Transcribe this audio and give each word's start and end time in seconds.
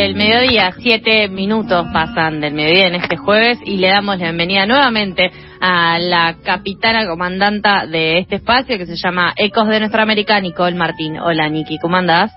del 0.00 0.14
mediodía, 0.14 0.72
siete 0.78 1.28
minutos 1.28 1.86
pasan 1.92 2.40
del 2.40 2.54
mediodía 2.54 2.86
en 2.86 2.94
este 2.94 3.18
jueves 3.18 3.58
y 3.66 3.76
le 3.76 3.88
damos 3.88 4.18
la 4.18 4.24
bienvenida 4.24 4.64
nuevamente 4.64 5.30
a 5.60 5.98
la 5.98 6.36
capitana 6.42 7.06
comandanta 7.06 7.84
de 7.86 8.18
este 8.18 8.36
espacio 8.36 8.78
que 8.78 8.86
se 8.86 8.96
llama 8.96 9.34
Ecos 9.36 9.68
de 9.68 9.78
Nuestra 9.78 10.02
América, 10.02 10.40
Nicole 10.40 10.74
Martín. 10.74 11.18
Hola 11.18 11.50
Niki, 11.50 11.78
¿cómo 11.78 11.96
andás? 11.96 12.32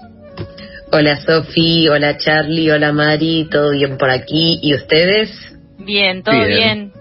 Hola 0.91 1.15
Sofi, 1.15 1.87
hola 1.87 2.17
Charlie, 2.17 2.69
hola 2.69 2.91
Mari, 2.91 3.47
¿todo 3.49 3.71
bien 3.71 3.97
por 3.97 4.09
aquí? 4.09 4.59
¿Y 4.61 4.73
ustedes? 4.75 5.31
Bien, 5.79 6.21
todo 6.21 6.45
bien. 6.45 6.91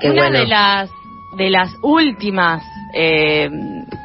Qué 0.00 0.10
Una 0.10 0.22
bueno. 0.22 0.38
de 0.38 0.46
las 0.46 0.90
de 1.36 1.50
las 1.50 1.68
últimas 1.82 2.62
eh, 2.94 3.50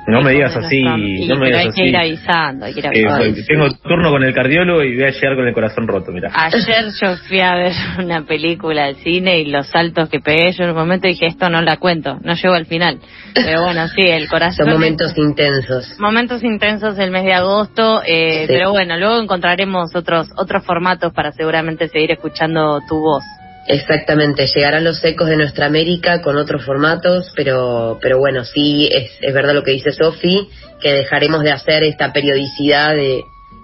No 0.07 0.21
me 0.21 0.33
digas 0.33 0.53
de 0.53 0.65
así, 0.65 0.81
no 0.83 1.35
me 1.37 1.47
digas 1.47 1.59
hay 1.61 1.65
que 1.65 1.69
así. 1.71 1.81
ir 1.89 1.97
avisando, 1.97 2.65
hay 2.65 2.73
que 2.73 2.79
ir 2.79 2.85
Eh, 2.85 3.05
avisando. 3.09 3.41
tengo 3.47 3.69
turno 3.83 4.11
con 4.11 4.23
el 4.23 4.33
cardiólogo 4.35 4.83
y 4.83 4.93
voy 4.95 5.04
a 5.05 5.09
llegar 5.09 5.36
con 5.36 5.47
el 5.47 5.54
corazón 5.54 5.87
roto, 5.87 6.11
mira. 6.11 6.29
Ayer 6.33 6.86
yo 7.01 7.18
fui 7.27 7.39
a 7.39 7.55
ver 7.55 7.71
una 8.00 8.21
película 8.25 8.86
al 8.86 8.96
cine 8.97 9.39
y 9.39 9.46
los 9.46 9.68
saltos 9.68 10.10
que 10.10 10.19
pegué, 10.19 10.51
yo 10.51 10.63
en 10.65 10.69
un 10.71 10.75
momento 10.75 11.07
dije, 11.07 11.25
esto 11.25 11.49
no 11.49 11.61
la 11.61 11.77
cuento, 11.77 12.19
no 12.23 12.36
llego 12.36 12.54
al 12.54 12.65
final. 12.68 12.99
Pero 13.33 13.63
bueno, 13.63 13.87
sí, 13.87 14.01
el 14.01 14.27
corazón... 14.29 14.65
Son 14.65 14.73
momentos 14.73 15.18
intensos. 15.18 15.99
Momentos 15.99 16.43
intensos 16.43 16.97
el 16.99 17.10
mes 17.11 17.24
de 17.25 17.33
agosto, 17.33 18.01
eh, 18.05 18.41
Sí. 18.41 18.46
pero 18.47 18.71
bueno, 18.71 18.97
luego 18.97 19.19
encontraremos 19.21 19.96
otros 19.96 20.29
otros 20.37 20.63
formatos 20.65 21.13
para 21.13 21.32
seguramente 21.32 21.87
seguir 21.87 22.11
escuchando 22.11 22.79
tu 22.87 22.99
voz. 22.99 23.24
Exactamente, 23.68 24.46
llegarán 24.54 24.83
los 24.83 25.04
ecos 25.04 25.28
de 25.28 25.37
nuestra 25.37 25.65
América 25.65 26.21
con 26.21 26.37
otros 26.37 26.64
formatos, 26.65 27.32
pero, 27.36 27.97
pero 28.01 28.19
bueno, 28.19 28.43
sí, 28.46 28.88
es, 28.91 29.11
es 29.21 29.33
verdad 29.33 29.54
lo 29.55 29.64
que 29.64 29.71
dice 29.71 29.91
Sofi, 29.91 30.47
que 30.82 30.93
dejaremos 30.93 31.43
de 31.43 31.51
hacer 31.51 31.83
esta 31.83 32.14
periodicidad 32.14 32.94
de, 32.95 33.22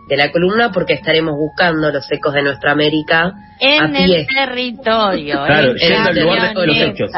de 0.10 0.18
la 0.18 0.32
columna 0.32 0.72
porque 0.72 0.94
estaremos 0.94 1.36
buscando 1.36 1.91
los 1.91 2.12
ecos 2.12 2.34
de 2.34 2.41
nuestra 2.41 2.72
América 2.72 3.32
En 3.60 3.96
a 3.96 3.99
el 4.05 4.26
territorio. 4.27 5.44
Claro, 5.46 5.72
en 5.72 5.77
yendo 5.77 6.10
al 6.10 6.16
lugar 6.20 6.54
de 6.55 6.66
los 6.68 6.77
hechos. 6.77 7.12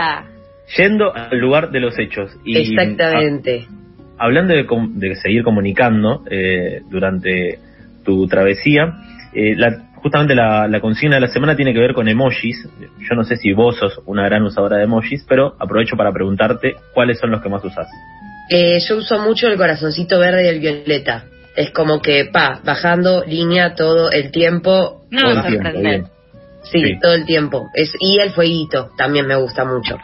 Yendo 0.77 1.13
al 1.15 1.37
lugar 1.39 1.71
de 1.71 1.79
los 1.79 1.97
hechos. 1.99 2.31
Y, 2.43 2.57
Exactamente. 2.57 3.67
a- 4.17 4.25
hablando 4.25 4.53
de, 4.55 4.65
com- 4.65 4.93
de 4.99 5.15
seguir 5.15 5.43
comunicando 5.43 6.23
eh, 6.29 6.81
durante 6.89 7.59
tu 8.03 8.27
travesía, 8.27 8.91
eh, 9.33 9.53
la- 9.55 9.89
justamente 10.03 10.35
la, 10.35 10.67
la 10.67 10.79
consigna 10.81 11.15
de 11.15 11.21
la 11.21 11.27
semana 11.27 11.55
tiene 11.55 11.73
que 11.73 11.79
ver 11.79 11.93
con 11.93 12.07
emojis. 12.07 12.67
Yo 12.99 13.15
no 13.15 13.23
sé 13.23 13.37
si 13.37 13.53
vos 13.53 13.77
sos 13.77 13.99
una 14.05 14.23
gran 14.25 14.43
usadora 14.43 14.77
de 14.77 14.83
emojis, 14.83 15.25
pero 15.27 15.55
aprovecho 15.57 15.95
para 15.95 16.11
preguntarte 16.11 16.75
cuáles 16.93 17.17
son 17.19 17.31
los 17.31 17.41
que 17.41 17.49
más 17.49 17.63
usás. 17.63 17.87
Eh, 18.49 18.79
yo 18.87 18.97
uso 18.97 19.17
mucho 19.19 19.47
el 19.47 19.57
corazoncito 19.57 20.19
verde 20.19 20.43
y 20.45 20.47
el 20.49 20.59
violeta. 20.59 21.25
Es 21.55 21.71
como 21.71 22.01
que, 22.01 22.25
pa, 22.25 22.59
bajando 22.63 23.23
línea 23.25 23.73
todo 23.75 24.11
el 24.11 24.31
tiempo. 24.31 25.05
No 25.09 25.21
Todo 25.21 25.43
me 25.43 25.49
el 25.49 25.81
tiempo. 25.81 26.09
Sí, 26.63 26.81
Sí. 26.81 26.99
todo 27.01 27.13
el 27.13 27.25
tiempo. 27.25 27.69
Es, 27.73 27.93
y 27.99 28.19
el 28.19 28.31
fueguito 28.31 28.89
también 28.97 29.25
me 29.27 29.35
gusta 29.35 29.63
mucho. 29.65 29.97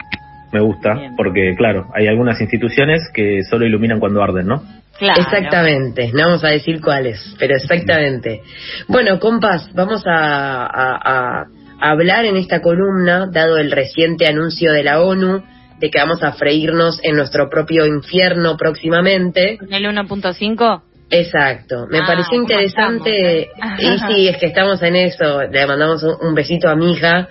Me 0.52 0.60
gusta, 0.60 0.94
Bien. 0.94 1.14
porque 1.16 1.54
claro, 1.56 1.86
hay 1.94 2.06
algunas 2.08 2.40
instituciones 2.40 3.02
que 3.14 3.42
solo 3.44 3.66
iluminan 3.66 4.00
cuando 4.00 4.22
arden, 4.22 4.46
¿no? 4.46 4.62
Claro. 4.98 5.20
Exactamente, 5.22 6.10
no 6.12 6.24
vamos 6.26 6.44
a 6.44 6.48
decir 6.48 6.80
cuáles, 6.80 7.34
pero 7.38 7.56
exactamente. 7.56 8.42
Bueno, 8.88 9.18
compas, 9.18 9.70
vamos 9.74 10.02
a, 10.06 10.66
a- 10.66 11.40
a 11.42 11.46
hablar 11.90 12.24
en 12.26 12.36
esta 12.36 12.60
columna, 12.60 13.26
dado 13.32 13.56
el 13.56 13.70
reciente 13.70 14.26
anuncio 14.26 14.72
de 14.72 14.82
la 14.82 15.00
ONU 15.00 15.42
de 15.78 15.90
que 15.90 15.98
vamos 15.98 16.22
a 16.22 16.32
freírnos 16.32 17.00
en 17.02 17.16
nuestro 17.16 17.48
propio 17.48 17.86
infierno 17.86 18.56
próximamente. 18.58 19.56
¿En 19.62 19.72
el 19.72 19.84
1.5? 19.86 20.82
Exacto, 21.12 21.86
me 21.90 21.98
Ah, 22.00 22.04
pareció 22.06 22.30
¿cómo 22.38 22.42
interesante, 22.42 23.42
estamos, 23.50 23.80
y 23.80 23.98
sí, 24.14 24.28
es 24.28 24.36
que 24.36 24.46
estamos 24.46 24.82
en 24.82 24.94
eso, 24.96 25.42
le 25.42 25.66
mandamos 25.66 26.02
un, 26.02 26.28
un 26.28 26.34
besito 26.34 26.68
a 26.68 26.76
mi 26.76 26.92
hija. 26.92 27.28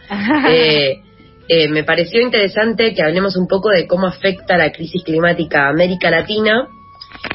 Eh, 0.50 0.96
eh, 1.52 1.68
me 1.68 1.84
pareció 1.84 2.22
interesante 2.22 2.94
que 2.94 3.02
hablemos 3.02 3.36
un 3.36 3.48
poco 3.48 3.70
de 3.70 3.88
cómo 3.88 4.06
afecta 4.06 4.56
la 4.56 4.72
crisis 4.72 5.04
climática 5.04 5.66
a 5.66 5.70
América 5.70 6.12
Latina 6.12 6.68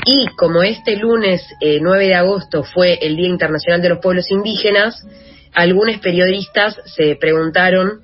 y 0.06 0.26
como 0.36 0.62
este 0.62 0.96
lunes 0.96 1.42
eh, 1.60 1.80
9 1.82 2.06
de 2.06 2.14
agosto 2.14 2.62
fue 2.62 2.96
el 3.02 3.16
Día 3.16 3.26
Internacional 3.26 3.82
de 3.82 3.88
los 3.88 3.98
Pueblos 3.98 4.30
Indígenas, 4.30 5.04
algunos 5.52 5.98
periodistas 5.98 6.76
se 6.84 7.16
preguntaron 7.16 8.02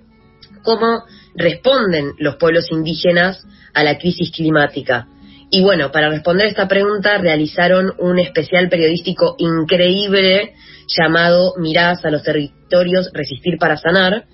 cómo 0.65 1.05
responden 1.37 2.15
los 2.19 2.35
pueblos 2.37 2.67
indígenas 2.73 3.47
a 3.73 3.85
la 3.85 3.97
crisis 3.97 4.33
climática. 4.33 5.07
Y 5.49 5.63
bueno, 5.63 5.93
para 5.93 6.11
responder 6.11 6.49
esta 6.49 6.67
pregunta 6.67 7.19
realizaron 7.19 7.93
un 7.99 8.19
especial 8.19 8.69
periodístico 8.69 9.37
increíble 9.39 10.55
llamado 10.89 11.55
Miradas 11.57 12.05
a 12.05 12.11
los 12.11 12.25
territorios, 12.25 13.11
resistir 13.15 13.59
para 13.59 13.77
sanar, 13.77 14.25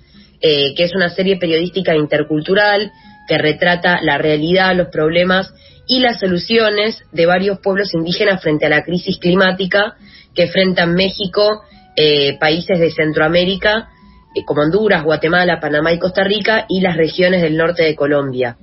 eh, 0.41 0.73
que 0.75 0.83
es 0.83 0.93
una 0.95 1.09
serie 1.09 1.37
periodística 1.37 1.95
intercultural 1.95 2.91
que 3.27 3.37
retrata 3.37 3.99
la 4.01 4.17
realidad, 4.17 4.75
los 4.75 4.87
problemas 4.89 5.53
y 5.87 5.99
las 5.99 6.19
soluciones 6.19 7.03
de 7.11 7.25
varios 7.25 7.59
pueblos 7.59 7.93
indígenas 7.93 8.41
frente 8.41 8.65
a 8.65 8.69
la 8.69 8.83
crisis 8.83 9.17
climática 9.19 9.95
que 10.35 10.43
enfrentan 10.43 10.93
México, 10.93 11.63
eh, 11.95 12.37
países 12.39 12.79
de 12.79 12.91
Centroamérica, 12.91 13.89
eh, 14.35 14.43
como 14.45 14.61
Honduras, 14.61 15.03
Guatemala, 15.03 15.59
Panamá 15.59 15.91
y 15.93 15.99
Costa 15.99 16.23
Rica, 16.23 16.65
y 16.69 16.81
las 16.81 16.95
regiones 16.95 17.41
del 17.41 17.57
norte 17.57 17.83
de 17.83 17.95
Colombia. 17.95 18.57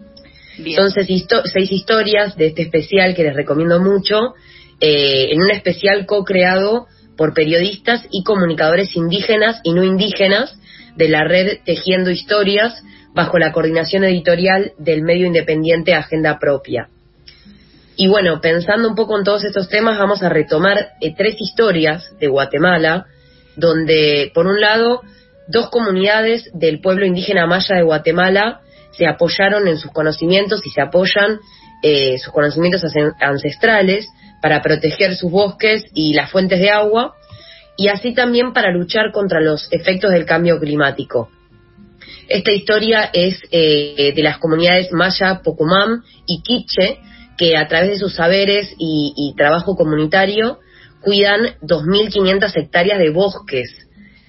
Bien. 0.58 0.76
Son 0.76 0.90
seis, 0.90 1.08
histo- 1.08 1.42
seis 1.44 1.72
historias 1.72 2.36
de 2.36 2.46
este 2.46 2.62
especial 2.62 3.14
que 3.14 3.24
les 3.24 3.34
recomiendo 3.34 3.80
mucho, 3.80 4.34
eh, 4.80 5.28
en 5.32 5.40
un 5.42 5.50
especial 5.50 6.06
co-creado 6.06 6.86
por 7.16 7.34
periodistas 7.34 8.06
y 8.10 8.22
comunicadores 8.22 8.94
indígenas 8.96 9.60
y 9.64 9.72
no 9.72 9.82
indígenas 9.82 10.56
de 10.96 11.08
la 11.08 11.24
red 11.24 11.58
Tejiendo 11.64 12.10
Historias 12.10 12.82
bajo 13.14 13.38
la 13.38 13.52
coordinación 13.52 14.04
editorial 14.04 14.72
del 14.78 15.02
medio 15.02 15.26
independiente 15.26 15.94
Agenda 15.94 16.38
Propia. 16.38 16.88
Y 17.96 18.08
bueno, 18.08 18.40
pensando 18.40 18.88
un 18.88 18.96
poco 18.96 19.16
en 19.16 19.24
todos 19.24 19.44
estos 19.44 19.68
temas, 19.68 19.98
vamos 19.98 20.22
a 20.22 20.28
retomar 20.28 20.88
eh, 21.00 21.14
tres 21.16 21.36
historias 21.38 22.10
de 22.18 22.26
Guatemala, 22.26 23.06
donde, 23.56 24.32
por 24.34 24.46
un 24.46 24.60
lado, 24.60 25.02
dos 25.46 25.70
comunidades 25.70 26.50
del 26.54 26.80
pueblo 26.80 27.06
indígena 27.06 27.46
maya 27.46 27.76
de 27.76 27.82
Guatemala 27.82 28.60
se 28.90 29.06
apoyaron 29.06 29.68
en 29.68 29.78
sus 29.78 29.92
conocimientos 29.92 30.64
y 30.64 30.70
se 30.70 30.80
apoyan 30.80 31.38
eh, 31.82 32.18
sus 32.18 32.32
conocimientos 32.32 32.82
ancestrales 33.20 34.08
para 34.40 34.62
proteger 34.62 35.14
sus 35.16 35.30
bosques 35.30 35.84
y 35.94 36.14
las 36.14 36.30
fuentes 36.30 36.60
de 36.60 36.70
agua, 36.70 37.14
y 37.76 37.88
así 37.88 38.14
también 38.14 38.52
para 38.52 38.70
luchar 38.70 39.12
contra 39.12 39.40
los 39.40 39.68
efectos 39.72 40.12
del 40.12 40.24
cambio 40.24 40.58
climático. 40.60 41.30
Esta 42.28 42.52
historia 42.52 43.10
es 43.12 43.40
eh, 43.50 44.12
de 44.14 44.22
las 44.22 44.38
comunidades 44.38 44.92
Maya, 44.92 45.40
Pocumam 45.42 46.02
y 46.26 46.42
Quiche, 46.42 46.98
que 47.36 47.56
a 47.56 47.66
través 47.66 47.90
de 47.90 47.98
sus 47.98 48.14
saberes 48.14 48.72
y, 48.78 49.12
y 49.16 49.34
trabajo 49.36 49.76
comunitario 49.76 50.58
cuidan 51.00 51.56
2.500 51.60 52.56
hectáreas 52.56 52.98
de 52.98 53.10
bosques, 53.10 53.70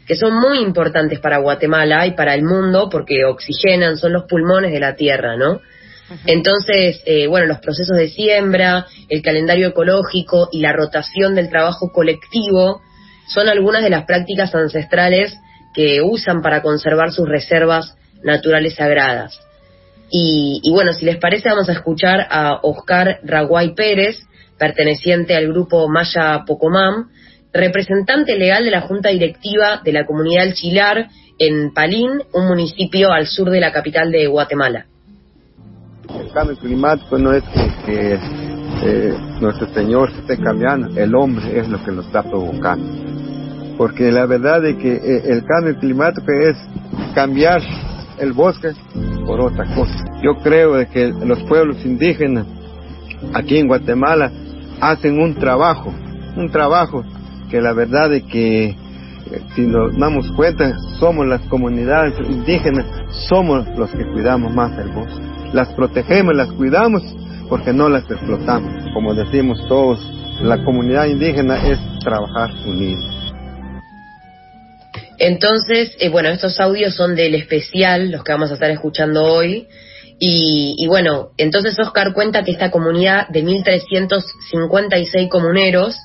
que 0.06 0.16
son 0.16 0.40
muy 0.40 0.60
importantes 0.60 1.20
para 1.20 1.38
Guatemala 1.38 2.06
y 2.06 2.12
para 2.12 2.34
el 2.34 2.44
mundo 2.44 2.90
porque 2.92 3.24
oxigenan, 3.26 3.98
son 3.98 4.14
los 4.14 4.26
pulmones 4.26 4.72
de 4.72 4.80
la 4.80 4.96
tierra, 4.96 5.38
¿no? 5.38 5.62
Entonces, 6.28 7.02
eh, 7.06 7.26
bueno, 7.26 7.48
los 7.48 7.60
procesos 7.60 7.98
de 7.98 8.10
siembra, 8.10 8.86
el 9.10 9.24
calendario 9.24 9.70
ecológico 9.70 10.50
y 10.52 10.60
la 10.60 10.72
rotación 10.72 11.34
del 11.34 11.50
trabajo 11.50 11.92
colectivo 11.92 12.82
son 13.28 13.48
algunas 13.50 13.84
de 13.84 13.90
las 13.90 14.06
prácticas 14.06 14.54
ancestrales 14.54 15.38
que 15.74 16.02
usan 16.02 16.42
para 16.42 16.62
conservar 16.62 17.12
sus 17.12 17.28
reservas 17.28 17.98
naturales 18.24 18.76
sagradas. 18.76 19.40
Y, 20.10 20.62
y 20.64 20.72
bueno, 20.72 20.94
si 20.94 21.06
les 21.06 21.18
parece, 21.18 21.50
vamos 21.50 21.68
a 21.70 21.74
escuchar 21.74 22.28
a 22.30 22.60
Oscar 22.62 23.20
Raguay 23.24 23.74
Pérez, 23.74 24.18
perteneciente 24.58 25.36
al 25.36 25.48
grupo 25.48 25.88
Maya 25.90 26.44
Pocomam, 26.46 27.10
representante 27.52 28.38
legal 28.38 28.66
de 28.66 28.72
la 28.72 28.82
Junta 28.82 29.10
Directiva 29.10 29.82
de 29.84 29.94
la 29.94 30.06
Comunidad 30.06 30.44
del 30.44 30.54
Chilar 30.54 31.08
en 31.40 31.74
Palín, 31.74 32.22
un 32.34 32.48
municipio 32.48 33.12
al 33.12 33.28
sur 33.28 33.50
de 33.50 33.60
la 33.60 33.72
capital 33.72 34.12
de 34.12 34.28
Guatemala. 34.28 34.86
El 36.20 36.32
cambio 36.32 36.58
climático 36.58 37.18
no 37.18 37.34
es 37.34 37.44
que, 37.86 38.20
eh, 38.84 39.14
nuestro 39.42 39.74
Señor 39.74 40.14
se 40.14 40.20
esté 40.20 40.38
cambiando, 40.38 40.98
el 41.00 41.16
hombre 41.16 41.60
es 41.60 41.68
lo 41.68 41.84
que 41.84 41.92
lo 41.92 42.02
está 42.02 42.24
provocando. 42.24 43.05
Porque 43.78 44.12
la 44.12 44.26
verdad 44.26 44.66
es 44.66 44.78
que 44.78 44.94
eh, 44.94 45.24
el 45.26 45.44
cambio 45.46 45.78
climático 45.80 46.32
es 46.32 46.58
cambiar 47.14 47.62
el 48.20 48.34
bosque 48.34 48.72
por 49.26 49.42
otra 49.42 49.66
cosa. 49.76 50.06
Yo 50.22 50.36
creo 50.42 50.74
que 50.90 51.08
los 51.26 51.44
pueblos 51.44 51.84
indígenas 51.86 52.46
aquí 53.34 53.58
en 53.58 53.68
Guatemala 53.68 54.32
hacen 54.80 55.20
un 55.20 55.36
trabajo, 55.36 55.94
un 56.36 56.50
trabajo 56.50 57.04
que 57.50 57.62
la 57.62 57.74
verdad 57.74 58.14
es 58.14 58.24
que 58.24 58.66
eh, 58.68 58.76
si 59.56 59.62
nos 59.62 59.98
damos 59.98 60.32
cuenta 60.32 60.78
somos 61.00 61.26
las 61.28 61.42
comunidades 61.48 62.14
indígenas, 62.30 62.86
somos 63.28 63.68
los 63.78 63.90
que 63.92 64.06
cuidamos 64.06 64.54
más 64.54 64.78
el 64.78 64.90
bosque. 64.90 65.24
Las 65.54 65.70
protegemos, 65.74 66.36
las 66.36 66.52
cuidamos 66.52 67.04
porque 67.50 67.74
no 67.74 67.90
las 67.90 68.10
explotamos. 68.10 68.72
Como 68.94 69.14
decimos 69.14 69.64
todos, 69.68 70.00
la 70.42 70.64
comunidad 70.64 71.06
indígena 71.06 71.56
es 71.68 71.80
trabajar 72.00 72.52
unidos. 72.66 73.15
Entonces, 75.26 75.96
eh, 75.98 76.10
bueno, 76.10 76.30
estos 76.30 76.60
audios 76.60 76.94
son 76.94 77.16
del 77.16 77.34
especial, 77.34 78.12
los 78.12 78.24
que 78.24 78.32
vamos 78.32 78.52
a 78.52 78.54
estar 78.54 78.70
escuchando 78.70 79.24
hoy. 79.24 79.68
Y, 80.20 80.76
y 80.78 80.88
bueno, 80.88 81.32
entonces 81.38 81.80
Oscar 81.80 82.14
cuenta 82.14 82.44
que 82.44 82.52
esta 82.52 82.70
comunidad 82.70 83.28
de 83.30 83.44
1.356 83.44 85.28
comuneros 85.30 85.98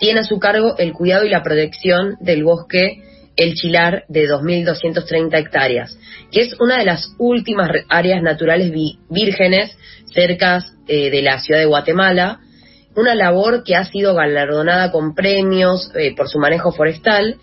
tiene 0.00 0.20
a 0.20 0.24
su 0.24 0.38
cargo 0.38 0.74
el 0.78 0.94
cuidado 0.94 1.26
y 1.26 1.28
la 1.28 1.42
protección 1.42 2.16
del 2.20 2.44
bosque 2.44 3.02
El 3.36 3.52
Chilar 3.56 4.04
de 4.08 4.26
2.230 4.26 5.38
hectáreas, 5.38 5.98
que 6.32 6.40
es 6.40 6.58
una 6.58 6.78
de 6.78 6.86
las 6.86 7.14
últimas 7.18 7.70
áreas 7.90 8.22
naturales 8.22 8.72
vírgenes 9.10 9.76
cerca 10.14 10.64
eh, 10.88 11.10
de 11.10 11.20
la 11.20 11.38
ciudad 11.40 11.60
de 11.60 11.66
Guatemala, 11.66 12.40
una 12.96 13.14
labor 13.14 13.64
que 13.64 13.76
ha 13.76 13.84
sido 13.84 14.14
galardonada 14.14 14.90
con 14.90 15.14
premios 15.14 15.90
eh, 15.94 16.14
por 16.16 16.30
su 16.30 16.38
manejo 16.38 16.72
forestal, 16.72 17.36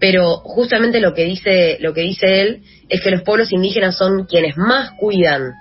pero 0.00 0.38
justamente 0.38 1.00
lo 1.00 1.14
que 1.14 1.24
dice 1.24 1.78
lo 1.80 1.94
que 1.94 2.02
dice 2.02 2.40
él 2.40 2.62
es 2.88 3.00
que 3.00 3.10
los 3.10 3.22
pueblos 3.22 3.52
indígenas 3.52 3.96
son 3.96 4.26
quienes 4.26 4.56
más 4.56 4.92
cuidan 4.98 5.52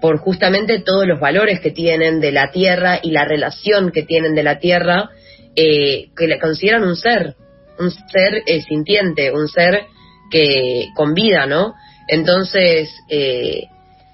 por 0.00 0.18
justamente 0.18 0.80
todos 0.80 1.06
los 1.06 1.20
valores 1.20 1.60
que 1.60 1.70
tienen 1.70 2.20
de 2.20 2.32
la 2.32 2.50
tierra 2.50 2.98
y 3.02 3.10
la 3.10 3.24
relación 3.24 3.90
que 3.92 4.02
tienen 4.02 4.34
de 4.34 4.42
la 4.42 4.58
tierra 4.58 5.10
eh, 5.54 6.10
que 6.14 6.26
le 6.26 6.38
consideran 6.38 6.84
un 6.84 6.96
ser, 6.96 7.34
un 7.78 7.90
ser 7.90 8.42
eh, 8.46 8.60
sintiente, 8.62 9.32
un 9.32 9.48
ser 9.48 9.84
que 10.30 10.88
con 10.94 11.14
vida, 11.14 11.46
¿no? 11.46 11.74
Entonces, 12.08 12.90
eh, 13.08 13.62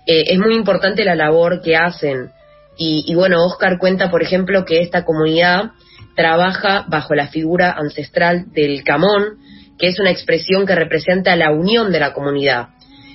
es 0.06 0.38
muy 0.38 0.54
importante 0.54 1.04
la 1.04 1.16
labor 1.16 1.60
que 1.60 1.76
hacen. 1.76 2.30
Y, 2.76 3.04
y, 3.06 3.14
bueno, 3.14 3.44
Oscar 3.44 3.78
cuenta, 3.78 4.08
por 4.10 4.22
ejemplo, 4.22 4.64
que 4.64 4.80
esta 4.80 5.04
comunidad 5.04 5.72
trabaja 6.14 6.84
bajo 6.88 7.14
la 7.14 7.28
figura 7.28 7.72
ancestral 7.72 8.52
del 8.52 8.84
camón, 8.84 9.38
que 9.78 9.88
es 9.88 9.98
una 9.98 10.10
expresión 10.10 10.66
que 10.66 10.74
representa 10.74 11.36
la 11.36 11.50
unión 11.50 11.92
de 11.92 12.00
la 12.00 12.12
comunidad. 12.12 12.68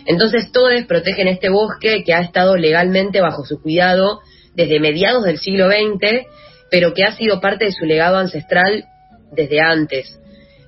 Entonces, 0.06 0.52
todos 0.52 0.72
protegen 0.88 1.28
este 1.28 1.50
bosque 1.50 2.04
que 2.06 2.14
ha 2.14 2.22
estado 2.22 2.56
legalmente 2.56 3.22
bajo 3.22 3.46
su 3.46 3.62
cuidado 3.62 4.20
desde 4.56 4.80
mediados 4.80 5.24
del 5.24 5.38
siglo 5.38 5.68
XX 5.68 6.28
pero 6.70 6.94
que 6.94 7.04
ha 7.04 7.16
sido 7.16 7.40
parte 7.40 7.66
de 7.66 7.72
su 7.72 7.86
legado 7.86 8.18
ancestral 8.18 8.86
desde 9.32 9.62
antes. 9.62 10.20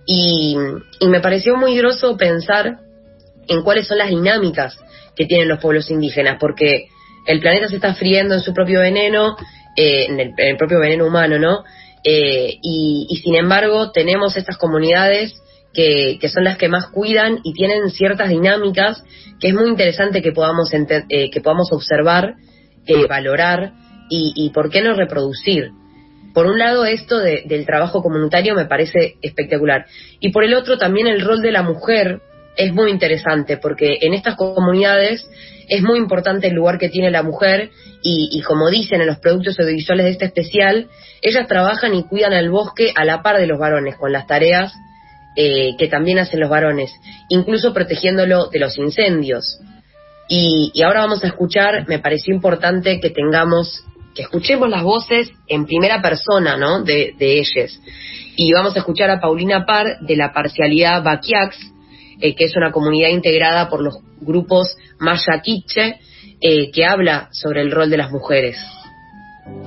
Y, 0.05 0.55
me 1.07 1.19
pareció 1.19 1.55
muy 1.55 1.77
groso 1.77 2.17
pensar 2.17 2.79
en 3.47 3.63
cuáles 3.63 3.87
son 3.87 3.97
las 3.97 4.09
dinámicas 4.09 4.77
que 5.15 5.25
tienen 5.25 5.47
los 5.47 5.59
pueblos 5.59 5.89
indígenas, 5.91 6.37
porque 6.39 6.87
el 7.27 7.39
planeta 7.39 7.67
se 7.67 7.75
está 7.75 7.93
friendo 7.93 8.33
en 8.35 8.41
su 8.41 8.53
propio 8.53 8.79
veneno, 8.79 9.35
eh, 9.75 10.05
en, 10.07 10.19
el, 10.19 10.57
propio 10.57 10.79
veneno 10.79 11.05
humano, 11.05 11.37
¿no? 11.37 11.63
Eh, 12.03 12.57
y, 12.61 13.21
sin 13.23 13.35
embargo 13.35 13.91
tenemos 13.91 14.37
estas 14.37 14.57
comunidades 14.57 15.33
que, 15.73 16.19
son 16.33 16.43
las 16.43 16.57
que 16.57 16.69
más 16.69 16.87
cuidan 16.87 17.39
y 17.43 17.53
tienen 17.53 17.89
ciertas 17.89 18.29
dinámicas 18.29 19.03
que 19.39 19.49
es 19.49 19.53
muy 19.53 19.69
interesante 19.69 20.21
que 20.21 20.31
podamos, 20.31 20.71
eh, 20.73 21.29
que 21.29 21.41
podamos 21.41 21.71
observar, 21.71 22.35
valorar 23.07 23.73
y, 24.09 24.33
y, 24.35 24.49
por 24.49 24.69
qué 24.71 24.81
no 24.81 24.95
reproducir. 24.95 25.69
Por 26.33 26.47
un 26.47 26.57
lado 26.57 26.85
esto 26.85 27.19
del 27.19 27.65
trabajo 27.65 28.01
comunitario 28.01 28.55
me 28.55 28.65
parece 28.65 29.15
espectacular. 29.21 29.85
Y 30.19 30.31
por 30.31 30.43
el 30.43 30.53
otro 30.53 30.77
también 30.77 31.07
el 31.07 31.21
rol 31.21 31.41
de 31.41 31.51
la 31.51 31.63
mujer 31.63 32.21
es 32.55 32.73
muy 32.73 32.91
interesante 32.91 33.57
porque 33.57 33.99
en 34.01 34.13
estas 34.13 34.35
comunidades 34.35 35.27
es 35.69 35.81
muy 35.81 35.97
importante 35.97 36.47
el 36.47 36.55
lugar 36.55 36.77
que 36.77 36.89
tiene 36.89 37.11
la 37.11 37.23
mujer 37.23 37.71
y, 38.01 38.41
como 38.41 38.69
dicen 38.69 39.01
en 39.01 39.07
los 39.07 39.19
productos 39.19 39.59
audiovisuales 39.59 40.05
de 40.05 40.11
este 40.11 40.25
especial, 40.25 40.87
ellas 41.21 41.47
trabajan 41.47 41.93
y 41.93 42.03
cuidan 42.03 42.33
el 42.33 42.49
bosque 42.49 42.91
a 42.95 43.05
la 43.05 43.21
par 43.21 43.37
de 43.37 43.47
los 43.47 43.59
varones 43.59 43.95
con 43.97 44.11
las 44.11 44.25
tareas 44.25 44.73
eh, 45.35 45.75
que 45.77 45.87
también 45.87 46.19
hacen 46.19 46.39
los 46.39 46.49
varones, 46.49 46.91
incluso 47.29 47.73
protegiéndolo 47.73 48.47
de 48.47 48.59
los 48.59 48.77
incendios. 48.77 49.59
Y, 50.27 50.71
y 50.73 50.81
ahora 50.83 51.01
vamos 51.01 51.23
a 51.23 51.27
escuchar, 51.27 51.87
me 51.87 51.99
pareció 51.99 52.33
importante 52.33 52.99
que 52.99 53.09
tengamos 53.09 53.83
que 54.13 54.23
escuchemos 54.23 54.69
las 54.69 54.83
voces 54.83 55.31
en 55.47 55.65
primera 55.65 56.01
persona, 56.01 56.57
¿no? 56.57 56.83
De, 56.83 57.15
ellas. 57.19 57.79
Y 58.35 58.51
vamos 58.53 58.75
a 58.75 58.79
escuchar 58.79 59.09
a 59.09 59.19
Paulina 59.19 59.65
Par 59.65 59.99
de 60.01 60.15
la 60.15 60.33
parcialidad 60.33 61.03
Baquiax, 61.03 61.57
eh, 62.21 62.35
que 62.35 62.45
es 62.45 62.55
una 62.55 62.71
comunidad 62.71 63.09
integrada 63.09 63.69
por 63.69 63.81
los 63.81 63.97
grupos 64.19 64.75
Maya 64.99 65.41
eh, 66.41 66.71
que 66.71 66.85
habla 66.85 67.29
sobre 67.31 67.61
el 67.61 67.71
rol 67.71 67.89
de 67.89 67.97
las 67.97 68.11
mujeres. 68.11 68.57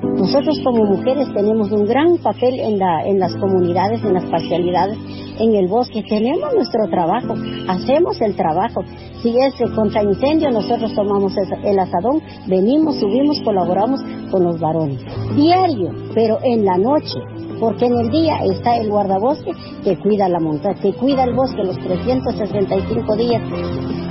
Nosotros 0.02 0.60
como 0.64 0.84
mujeres 0.84 1.28
tenemos 1.32 1.70
un 1.70 1.86
gran 1.86 2.18
papel 2.18 2.58
en, 2.58 2.78
la, 2.78 3.06
en 3.06 3.20
las 3.20 3.34
comunidades, 3.36 4.02
en 4.04 4.14
las 4.14 4.24
parcialidades, 4.24 4.98
en 5.38 5.54
el 5.54 5.68
bosque. 5.68 6.02
Tenemos 6.08 6.52
nuestro 6.54 6.88
trabajo, 6.90 7.34
hacemos 7.68 8.20
el 8.20 8.34
trabajo. 8.34 8.82
Si 9.22 9.38
es 9.38 9.54
contra 9.74 10.02
incendio, 10.02 10.50
nosotros 10.50 10.92
tomamos 10.94 11.34
el 11.64 11.78
asadón, 11.78 12.20
venimos, 12.48 12.96
subimos, 12.96 13.40
colaboramos 13.42 14.00
con 14.30 14.42
los 14.42 14.60
varones. 14.60 15.00
Diario, 15.36 15.90
pero 16.14 16.38
en 16.42 16.64
la 16.64 16.78
noche, 16.78 17.18
porque 17.60 17.86
en 17.86 17.98
el 17.98 18.10
día 18.10 18.38
está 18.44 18.76
el 18.78 18.90
guardabosque 18.90 19.52
que 19.84 19.96
cuida 19.98 20.28
la 20.28 20.40
montaña, 20.40 20.80
que 20.80 20.92
cuida 20.94 21.22
el 21.24 21.34
bosque 21.34 21.62
los 21.62 21.78
365 21.78 23.16
días. 23.16 23.42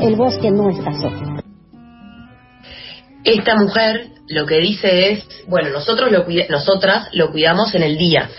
El 0.02 0.16
bosque 0.16 0.50
no 0.50 0.70
está 0.70 0.94
solo. 0.94 1.31
Esta 3.24 3.56
mujer 3.56 4.08
lo 4.28 4.46
que 4.46 4.60
dice 4.60 5.12
es, 5.12 5.26
bueno, 5.48 5.70
nosotros 5.70 6.12
lo 6.12 6.26
nosotras 6.50 7.10
lo 7.14 7.32
cuidamos 7.32 7.76
en 7.76 7.84
el 7.84 7.98
día, 7.98 8.30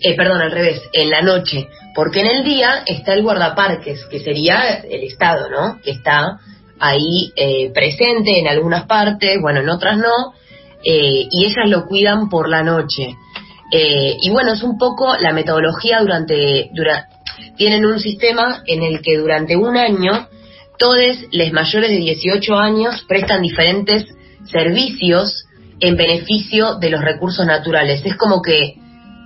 eh, 0.00 0.14
perdón, 0.14 0.40
al 0.40 0.52
revés, 0.52 0.82
en 0.92 1.10
la 1.10 1.22
noche, 1.22 1.66
porque 1.94 2.20
en 2.20 2.26
el 2.26 2.44
día 2.44 2.84
está 2.86 3.14
el 3.14 3.22
guardaparques, 3.22 4.04
que 4.06 4.20
sería 4.20 4.82
el 4.88 5.02
Estado, 5.02 5.48
¿no? 5.50 5.80
Que 5.82 5.92
está 5.92 6.38
ahí 6.78 7.32
eh, 7.34 7.70
presente 7.74 8.38
en 8.38 8.46
algunas 8.46 8.84
partes, 8.84 9.38
bueno, 9.40 9.60
en 9.60 9.68
otras 9.68 9.98
no, 9.98 10.32
eh, 10.84 11.26
y 11.30 11.44
ellas 11.44 11.68
lo 11.68 11.86
cuidan 11.86 12.28
por 12.28 12.48
la 12.48 12.62
noche. 12.62 13.14
y 13.72 14.30
bueno, 14.30 14.52
es 14.54 14.62
un 14.64 14.76
poco 14.78 15.16
la 15.20 15.32
metodología 15.32 16.00
durante, 16.00 16.70
tienen 17.56 17.86
un 17.86 18.00
sistema 18.00 18.62
en 18.66 18.82
el 18.82 19.00
que 19.00 19.16
durante 19.16 19.56
un 19.56 19.76
año 19.76 20.28
todos 20.76 20.98
los 21.30 21.52
mayores 21.52 21.90
de 21.90 21.98
18 21.98 22.56
años 22.56 23.04
prestan 23.06 23.42
diferentes 23.42 24.06
servicios 24.44 25.46
en 25.80 25.96
beneficio 25.96 26.76
de 26.76 26.90
los 26.90 27.00
recursos 27.00 27.46
naturales. 27.46 28.02
Es 28.04 28.16
como 28.16 28.42
que 28.42 28.76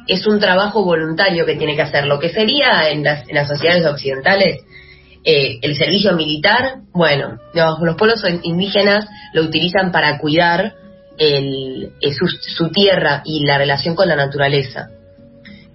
es 0.07 0.27
un 0.27 0.39
trabajo 0.39 0.85
voluntario 0.85 1.47
que 1.47 1.57
tiene 1.57 1.77
que 1.77 1.83
hacer. 1.83 2.07
Lo 2.07 2.19
que 2.19 2.29
sería 2.29 2.91
en 2.91 3.03
las, 3.03 3.29
en 3.29 3.35
las 3.35 3.49
sociedades 3.49 3.87
occidentales 3.87 4.61
eh, 5.27 5.59
el 5.63 5.75
servicio 5.75 6.13
militar, 6.13 6.81
bueno, 6.93 7.39
los, 7.55 7.97
pueblos 7.97 8.23
indígenas 8.43 9.07
lo 9.33 9.43
utilizan 9.45 9.91
para 9.91 10.19
cuidar 10.19 10.75
el, 11.17 11.93
eh, 12.03 12.13
su, 12.13 12.69
tierra 12.69 13.23
y 13.25 13.47
la 13.47 13.57
relación 13.57 13.95
con 13.95 14.07
la 14.07 14.17
naturaleza. 14.17 14.91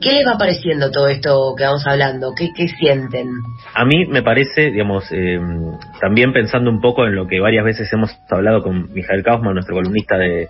¿Qué 0.02 0.14
les 0.14 0.26
va 0.26 0.38
pareciendo 0.38 0.92
todo 0.92 1.10
esto 1.10 1.54
que 1.58 1.66
vamos 1.66 1.86
hablando? 1.86 2.34
¿Qué, 2.34 2.52
qué 2.56 2.70
sienten? 2.70 3.28
A 3.74 3.84
mí 3.84 4.06
me 4.06 4.24
parece, 4.24 4.72
digamos, 4.72 5.04
eh, 5.12 5.38
también 6.00 6.32
pensando 6.32 6.70
un 6.70 6.80
poco 6.80 7.06
en 7.06 7.16
lo 7.16 7.28
que 7.28 7.42
varias 7.42 7.66
veces 7.66 7.92
hemos 7.92 8.10
hablado 8.30 8.64
con 8.64 8.94
Mijael 8.94 9.24
Kaufman, 9.24 9.56
nuestro 9.56 9.76
columnista 9.76 10.18
de, 10.18 10.48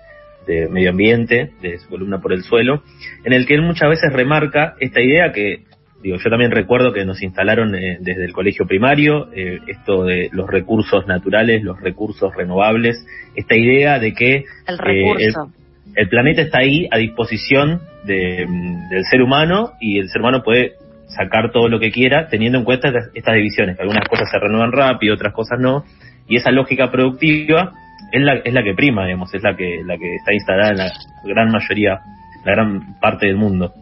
medio 0.70 0.91
ambiente, 0.91 1.51
de 1.62 1.77
su 1.79 1.89
columna 1.89 2.20
por 2.22 2.34
el 2.34 2.44
suelo, 2.44 2.84
en 3.24 3.34
el 3.34 3.46
que 3.46 3.56
él 3.56 3.62
muchas 3.62 3.89
veces 3.89 4.12
remarca 4.12 4.75
esta 4.79 5.00
idea 5.01 5.32
que, 5.32 5.63
digo, 6.01 6.18
yo 6.18 6.29
también 6.29 6.51
recuerdo 6.51 6.91
que 6.91 7.06
nos 7.06 7.22
instalaron 7.22 7.75
eh, 7.75 7.98
desde 8.01 8.25
el 8.25 8.34
colegio 8.34 8.65
primario, 8.65 9.29
eh, 9.34 9.60
esto 9.68 10.06
de 10.06 10.29
los 10.32 10.48
recursos 10.48 11.06
naturales, 11.08 11.63
los 11.63 11.79
recursos 11.79 12.36
renovables, 12.36 13.03
esta 13.36 13.56
idea 13.56 14.00
de 14.00 14.13
que 14.13 14.46
el 14.68 14.77
recurso 14.77 15.51
el 15.96 16.10
planeta 16.10 16.41
está 16.41 16.60
ahí 16.60 16.88
a 16.91 16.98
disposición 16.98 17.81
del 18.03 19.03
ser 19.10 19.22
humano 19.22 19.74
y 19.79 20.00
el 20.00 20.10
ser 20.10 20.22
humano 20.22 20.43
puede 20.43 20.74
sacar 21.08 21.51
todo 21.51 21.67
lo 21.67 21.79
que 21.79 21.91
quiera 21.91 22.27
teniendo 22.29 22.60
en 22.60 22.63
cuenta 22.63 22.89
estas, 23.13 23.36
divisiones, 23.36 23.75
que 23.75 23.81
algunas 23.81 24.08
cosas 24.08 24.29
se 24.31 24.39
renuevan 24.39 24.72
rápido, 24.72 25.15
otras 25.15 25.34
cosas 25.34 25.60
no, 25.60 25.84
y 26.27 26.38
esa 26.38 26.51
lógica 26.51 26.91
productiva 26.91 27.74
es 28.12 28.22
la, 28.22 28.36
es 28.36 28.53
la 28.53 28.63
que 28.63 28.74
prima, 28.74 29.05
digamos, 29.05 29.34
es 29.34 29.43
la 29.43 29.55
que, 29.55 29.81
la 29.86 29.98
que 29.98 30.15
está 30.15 30.34
instalada 30.34 30.72
en 30.72 30.77
la 30.77 30.91
gran 31.25 31.51
mayoría, 31.51 32.00
la 32.46 32.51
gran 32.51 33.00
parte 33.00 33.27
del 33.27 33.36
mundo. 33.36 33.74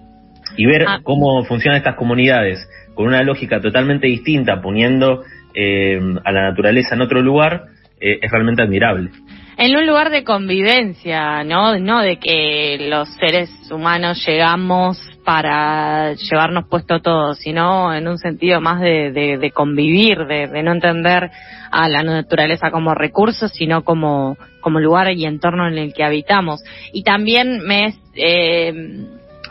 Y 0.55 0.65
ver 0.65 0.85
ah. 0.87 0.99
cómo 1.03 1.43
funcionan 1.43 1.77
estas 1.77 1.95
comunidades 1.95 2.67
con 2.95 3.07
una 3.07 3.21
lógica 3.23 3.59
totalmente 3.61 4.07
distinta, 4.07 4.61
poniendo 4.61 5.23
eh, 5.53 5.99
a 6.23 6.31
la 6.31 6.49
naturaleza 6.49 6.95
en 6.95 7.01
otro 7.01 7.21
lugar, 7.21 7.65
eh, 7.99 8.19
es 8.21 8.31
realmente 8.31 8.63
admirable 8.63 9.11
en 9.57 9.75
un 9.75 9.87
lugar 9.87 10.11
de 10.11 10.23
convivencia, 10.23 11.43
¿no? 11.43 11.77
No 11.79 12.01
de 12.01 12.17
que 12.17 12.77
los 12.89 13.09
seres 13.15 13.49
humanos 13.71 14.23
llegamos 14.25 14.99
para 15.25 16.13
llevarnos 16.13 16.67
puesto 16.69 17.01
todo, 17.01 17.33
sino 17.33 17.93
en 17.93 18.07
un 18.07 18.17
sentido 18.19 18.61
más 18.61 18.79
de, 18.79 19.11
de, 19.11 19.51
convivir, 19.51 20.19
de, 20.25 20.63
no 20.63 20.71
entender 20.71 21.31
a 21.71 21.89
la 21.89 22.03
naturaleza 22.03 22.71
como 22.71 22.93
recurso, 22.93 23.47
sino 23.47 23.83
como, 23.83 24.37
como 24.61 24.79
lugar 24.79 25.11
y 25.11 25.25
entorno 25.25 25.67
en 25.67 25.77
el 25.79 25.93
que 25.93 26.03
habitamos. 26.03 26.61
Y 26.93 27.03
también 27.03 27.59
me, 27.65 27.95
eh, 28.15 28.71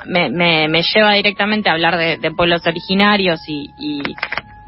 me, 0.07 0.31
me, 0.31 0.83
lleva 0.83 1.13
directamente 1.15 1.69
a 1.69 1.73
hablar 1.73 1.97
de, 1.99 2.31
pueblos 2.31 2.67
originarios 2.67 3.41
y, 3.49 3.69
y 3.79 4.03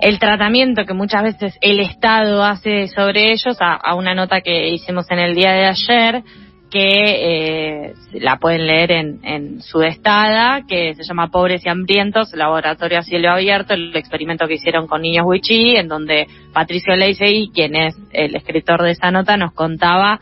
el 0.00 0.19
tratamiento 0.19 0.85
que 0.85 0.95
muchas 0.95 1.23
veces 1.23 1.59
el 1.61 1.81
Estado 1.81 2.43
hace 2.45 2.88
sobre 2.88 3.33
ellos 3.33 3.57
a, 3.61 3.95
una 3.95 4.14
nota 4.14 4.40
que 4.40 4.69
hicimos 4.71 5.11
en 5.11 5.19
el 5.19 5.35
día 5.35 5.52
de 5.52 5.67
ayer 5.67 6.23
que 6.71 7.87
eh, 7.88 7.95
la 8.12 8.37
pueden 8.37 8.67
leer 8.67 8.93
en, 8.93 9.21
en 9.25 9.62
Sudestada, 9.62 10.64
que 10.69 10.95
se 10.95 11.02
llama 11.02 11.28
Pobres 11.28 11.64
y 11.64 11.69
Hambrientos, 11.71 12.35
Laboratorio 12.35 12.99
a 12.99 13.02
Cielo 13.02 13.31
Abierto, 13.31 13.73
el 13.73 13.97
experimento 13.97 14.47
que 14.47 14.55
hicieron 14.55 14.87
con 14.87 15.00
niños 15.00 15.25
Wichí, 15.26 15.76
en 15.76 15.88
donde 15.88 16.26
Patricio 16.52 16.95
Leisey, 16.95 17.50
quien 17.55 17.75
es 17.75 17.97
el 18.12 18.37
escritor 18.37 18.83
de 18.83 18.90
esa 18.90 19.11
nota, 19.11 19.38
nos 19.38 19.55
contaba 19.55 20.21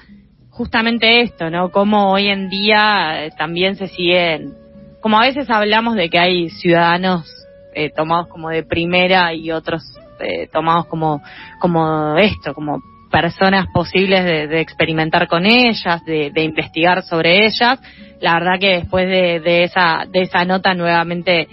justamente 0.50 1.20
esto, 1.20 1.50
¿no? 1.50 1.70
Cómo 1.70 2.12
hoy 2.12 2.28
en 2.28 2.48
día 2.48 3.24
eh, 3.24 3.30
también 3.36 3.74
se 3.74 3.88
siguen, 3.88 4.54
como 5.02 5.18
a 5.18 5.26
veces 5.26 5.50
hablamos 5.50 5.96
de 5.96 6.08
que 6.08 6.18
hay 6.20 6.48
ciudadanos 6.48 7.45
eh, 7.76 7.90
tomados 7.94 8.28
como 8.28 8.48
de 8.48 8.62
primera 8.62 9.34
y 9.34 9.50
otros 9.50 9.82
eh, 10.18 10.48
tomados 10.50 10.86
como, 10.86 11.22
como 11.60 12.16
esto, 12.16 12.54
como 12.54 12.80
personas 13.10 13.66
posibles 13.72 14.24
de, 14.24 14.60
experimentar 14.60 15.28
con 15.28 15.44
ellas, 15.44 16.02
de, 16.06 16.42
investigar 16.42 17.02
sobre 17.02 17.44
ellas. 17.44 17.78
La 18.20 18.34
verdad 18.34 18.58
que 18.58 18.78
después 18.78 19.06
de, 19.06 19.62
esa, 19.62 20.06
de 20.10 20.22
esa 20.22 20.46
nota 20.46 20.72
nuevamente 20.72 21.48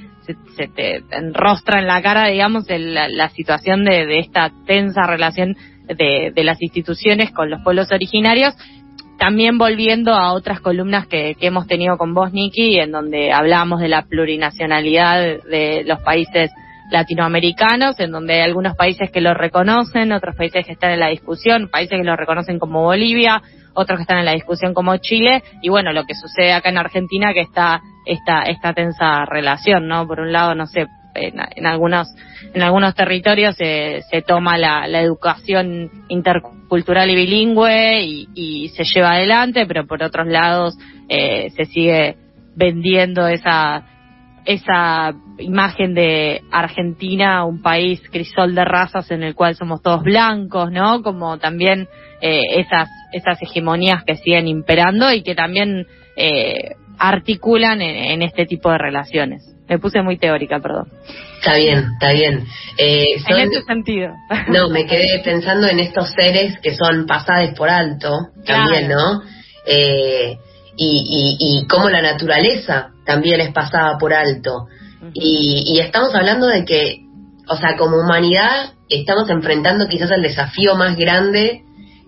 se, 0.56 0.68
te 0.70 1.03
enrostra 1.12 1.82
en 1.82 1.88
la 1.88 2.01
cara, 2.01 2.27
digamos, 2.27 2.65
la, 2.70 3.30
situación 3.30 3.84
de, 3.84 4.20
esta 4.20 4.50
tensa 4.65 5.03
relación 5.03 5.58
de, 5.88 6.32
las 6.38 6.62
instituciones 6.62 7.32
con 7.32 7.50
los 7.50 7.62
pueblos 7.63 7.92
originarios. 7.92 8.56
También 9.17 9.58
volviendo 9.58 10.13
a 10.13 10.34
otras 10.34 10.60
columnas 10.60 11.08
que, 11.08 11.36
que 11.36 11.48
hemos 11.48 11.67
tenido 11.67 11.98
con 11.98 12.13
vos, 12.13 12.34
Nikki, 12.34 12.79
en 12.79 12.91
donde 12.91 13.32
hablábamos 13.32 13.79
de 13.79 13.88
la 13.88 14.03
plurinacionalidad 14.03 15.43
de 15.43 15.84
los 15.86 16.00
países 16.01 16.51
latinoamericanos, 16.91 18.00
en 18.00 18.12
donde 18.12 18.36
hay 18.36 18.41
algunos 18.41 18.75
países 18.75 19.10
que 19.12 19.22
lo 19.22 19.34
reconocen, 19.34 20.12
otros 20.12 20.36
países 20.36 20.65
que 20.65 20.74
están 20.74 20.91
en 20.91 21.00
la 21.00 21.08
discusión, 21.08 21.70
países 21.70 21.98
que 21.98 22.05
lo 22.05 22.15
reconocen 22.15 22.60
como 22.60 22.84
Bolivia, 22.84 23.41
otros 23.74 23.98
que 23.98 24.03
están 24.03 24.20
en 24.20 24.25
la 24.25 24.34
discusión 24.34 24.74
como 24.74 24.96
Chile, 24.98 25.43
y 25.62 25.70
bueno, 25.70 25.91
lo 25.91 26.05
que 26.05 26.13
sucede 26.13 26.53
acá 26.53 26.70
en 26.70 26.77
Argentina, 26.77 27.34
que 27.34 27.41
está 27.41 27.82
esta, 28.05 28.43
esta 28.43 28.74
tensa 28.74 29.25
relación, 29.25 29.88
¿no? 29.88 30.08
Por 30.08 30.20
un 30.20 30.32
lado, 30.32 30.53
no 30.55 30.67
sé, 30.67 30.86
en, 31.15 31.65
algunos 31.65 32.08
en 32.53 32.62
algunos 32.62 32.96
territorios 32.96 33.55
se, 33.55 34.01
se 34.10 34.22
toma 34.22 34.58
la, 34.58 34.88
la, 34.88 35.01
educación 35.01 35.89
intercultural 36.08 37.10
y 37.10 37.15
bilingüe 37.15 38.01
y, 38.03 38.70
se 38.70 38.84
lleva 38.84 39.13
adelante, 39.13 39.65
pero 39.65 39.86
por 39.86 40.01
otros 40.03 40.27
lados 40.27 40.77
eh, 41.10 41.50
se 41.55 41.65
sigue 41.65 42.17
vendiendo 42.55 43.27
esa 43.27 43.86
esa 44.46 45.13
imagen 45.39 45.93
de 45.93 46.41
Argentina, 46.51 47.46
un 47.46 47.62
país 47.62 48.01
crisol 48.12 48.55
de 48.55 48.65
razas 48.65 49.10
en 49.12 49.24
el 49.24 49.36
cual 49.36 49.55
somos 49.55 49.82
todos 49.82 50.03
blancos, 50.03 50.72
¿no? 50.72 51.01
Como 51.01 51.38
también 51.38 51.88
eh, 52.22 52.41
esas, 52.58 52.89
esas 53.13 53.41
hegemonías 53.41 54.03
que 54.03 54.15
siguen 54.17 54.48
imperando 54.48 55.12
y 55.13 55.24
que 55.24 55.36
también 55.36 55.88
eh, 56.17 56.75
articulan 56.98 57.82
en, 57.82 58.22
este 58.22 58.46
tipo 58.46 58.70
de 58.72 58.77
relaciones. 58.77 59.53
Me 59.70 59.79
puse 59.79 60.01
muy 60.01 60.17
teórica, 60.17 60.60
perdón. 60.60 60.88
Está 61.39 61.55
bien, 61.55 61.86
está 61.93 62.12
bien. 62.12 62.46
Eh, 62.77 63.05
en 63.27 63.51
ese 63.51 63.62
sentido. 63.63 64.13
No, 64.50 64.70
me 64.70 64.86
quedé 64.86 65.20
pensando 65.24 65.67
en 65.67 65.79
estos 65.79 66.12
seres 66.12 66.60
que 66.62 66.75
son 66.75 67.05
pasados 67.05 67.51
por 67.58 67.70
alto, 67.70 68.29
también, 68.46 68.89
¿no? 68.89 69.22
Eh, 69.65 70.38
y, 70.75 71.38
y, 71.39 71.62
y 71.63 71.67
cómo 71.67 71.89
la 71.89 72.01
naturaleza 72.01 72.89
también 73.05 73.39
es 73.41 73.53
pasada 73.53 73.98
por 73.98 74.13
alto. 74.13 74.67
y, 75.13 75.63
y 75.67 75.79
estamos 75.79 76.13
hablando 76.15 76.48
de 76.48 76.65
que, 76.65 77.00
o 77.48 77.55
sea, 77.58 77.75
como 77.77 77.98
humanidad 77.98 78.74
estamos 78.89 79.29
enfrentando 79.29 79.88
quizás 79.88 80.12
el 80.12 80.22
desafío 80.22 80.75
más 80.75 80.96
grande 80.98 81.62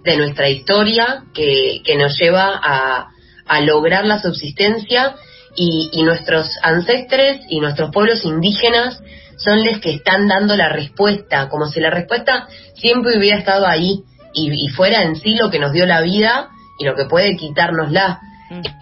de 0.03 0.17
nuestra 0.17 0.49
historia 0.49 1.23
que, 1.33 1.81
que 1.83 1.95
nos 1.97 2.17
lleva 2.19 2.59
a, 2.61 3.07
a 3.47 3.61
lograr 3.61 4.05
la 4.05 4.19
subsistencia 4.21 5.15
y, 5.55 5.89
y, 5.93 6.03
nuestros 6.03 6.49
ancestres 6.61 7.41
y 7.49 7.59
nuestros 7.59 7.91
pueblos 7.91 8.25
indígenas 8.25 9.01
son 9.37 9.63
los 9.65 9.79
que 9.79 9.91
están 9.91 10.27
dando 10.27 10.55
la 10.55 10.69
respuesta, 10.69 11.49
como 11.49 11.67
si 11.67 11.79
la 11.79 11.89
respuesta 11.89 12.47
siempre 12.75 13.17
hubiera 13.17 13.37
estado 13.37 13.65
ahí 13.67 14.03
y, 14.33 14.65
y 14.65 14.69
fuera 14.69 15.03
en 15.03 15.15
sí 15.15 15.35
lo 15.35 15.49
que 15.49 15.59
nos 15.59 15.71
dio 15.71 15.85
la 15.85 16.01
vida 16.01 16.49
y 16.79 16.85
lo 16.85 16.95
que 16.95 17.05
puede 17.05 17.35
quitárnosla. 17.35 18.19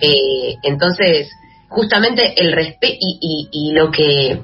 Eh, 0.01 0.55
entonces, 0.63 1.29
justamente 1.69 2.33
el 2.37 2.51
respeto 2.51 2.97
y, 2.99 3.47
y, 3.51 3.71
lo 3.71 3.91
que 3.91 4.41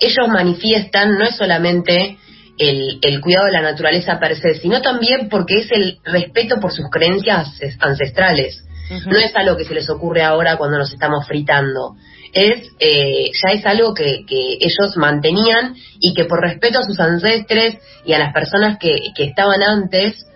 ellos 0.00 0.28
manifiestan 0.28 1.16
no 1.18 1.24
es 1.24 1.36
solamente 1.36 2.18
el, 2.58 2.98
el, 3.02 3.20
cuidado 3.20 3.46
de 3.46 3.52
la 3.52 3.62
naturaleza 3.62 4.18
per 4.18 4.36
se, 4.36 4.54
sino 4.54 4.82
también 4.82 5.28
porque 5.28 5.56
es 5.60 5.72
el 5.72 5.98
respeto 6.04 6.60
por 6.60 6.72
sus 6.72 6.88
creencias 6.90 7.48
ancestrales. 7.80 8.62
No 9.06 9.18
es 9.18 9.34
algo 9.36 9.56
que 9.56 9.64
se 9.64 9.74
les 9.74 9.88
ocurre 9.90 10.22
ahora 10.22 10.56
cuando 10.56 10.78
nos 10.78 10.92
estamos 10.92 11.26
fritando. 11.26 11.96
Es, 12.32 12.68
eh, 12.78 13.30
ya 13.32 13.52
es 13.52 13.64
algo 13.66 13.94
que, 13.94 14.24
que, 14.26 14.58
ellos 14.60 14.96
mantenían 14.96 15.74
y 15.98 16.14
que 16.14 16.24
por 16.24 16.40
respeto 16.40 16.78
a 16.78 16.82
sus 16.82 17.00
ancestres 17.00 17.78
y 18.04 18.12
a 18.12 18.18
las 18.18 18.32
personas 18.32 18.78
que, 18.78 18.98
que 19.14 19.24
estaban 19.24 19.62
antes, 19.62 20.26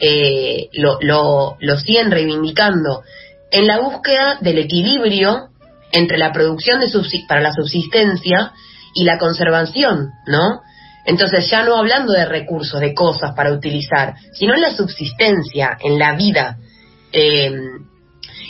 eh, 0.00 0.68
lo, 0.72 0.98
lo, 1.00 1.56
lo 1.60 1.78
siguen 1.78 2.10
reivindicando 2.10 3.02
en 3.50 3.66
la 3.66 3.80
búsqueda 3.80 4.38
del 4.40 4.58
equilibrio 4.58 5.48
entre 5.92 6.18
la 6.18 6.32
producción 6.32 6.80
de 6.80 6.86
para 7.28 7.40
la 7.40 7.52
subsistencia 7.52 8.52
y 8.94 9.04
la 9.04 9.18
conservación, 9.18 10.10
¿no? 10.26 10.60
Entonces 11.04 11.50
ya 11.50 11.64
no 11.64 11.76
hablando 11.76 12.12
de 12.12 12.26
recursos, 12.26 12.80
de 12.80 12.94
cosas 12.94 13.32
para 13.34 13.52
utilizar, 13.52 14.14
sino 14.32 14.54
en 14.54 14.60
la 14.60 14.70
subsistencia, 14.70 15.76
en 15.80 15.98
la 15.98 16.14
vida. 16.14 16.58
Eh, 17.12 17.52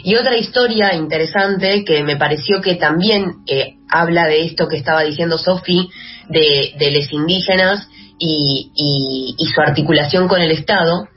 y 0.02 0.14
otra 0.14 0.37
historia 0.37 0.95
interesante 0.95 1.85
que 1.85 2.02
me 2.02 2.16
pareció 2.16 2.61
que 2.61 2.76
también 2.76 3.42
eh, 3.47 3.75
habla 3.88 4.26
de 4.26 4.45
esto 4.45 4.69
que 4.69 4.76
estaba 4.76 5.02
diciendo 5.02 5.38
Sofi, 5.38 5.88
de, 6.28 6.75
de 6.78 6.90
los 6.90 7.12
indígenas 7.12 7.88
y, 8.19 8.71
y, 8.75 9.47
su 9.47 9.61
articulación 9.61 10.28
con 10.28 10.40
el 10.40 10.50
Estado, 10.50 11.09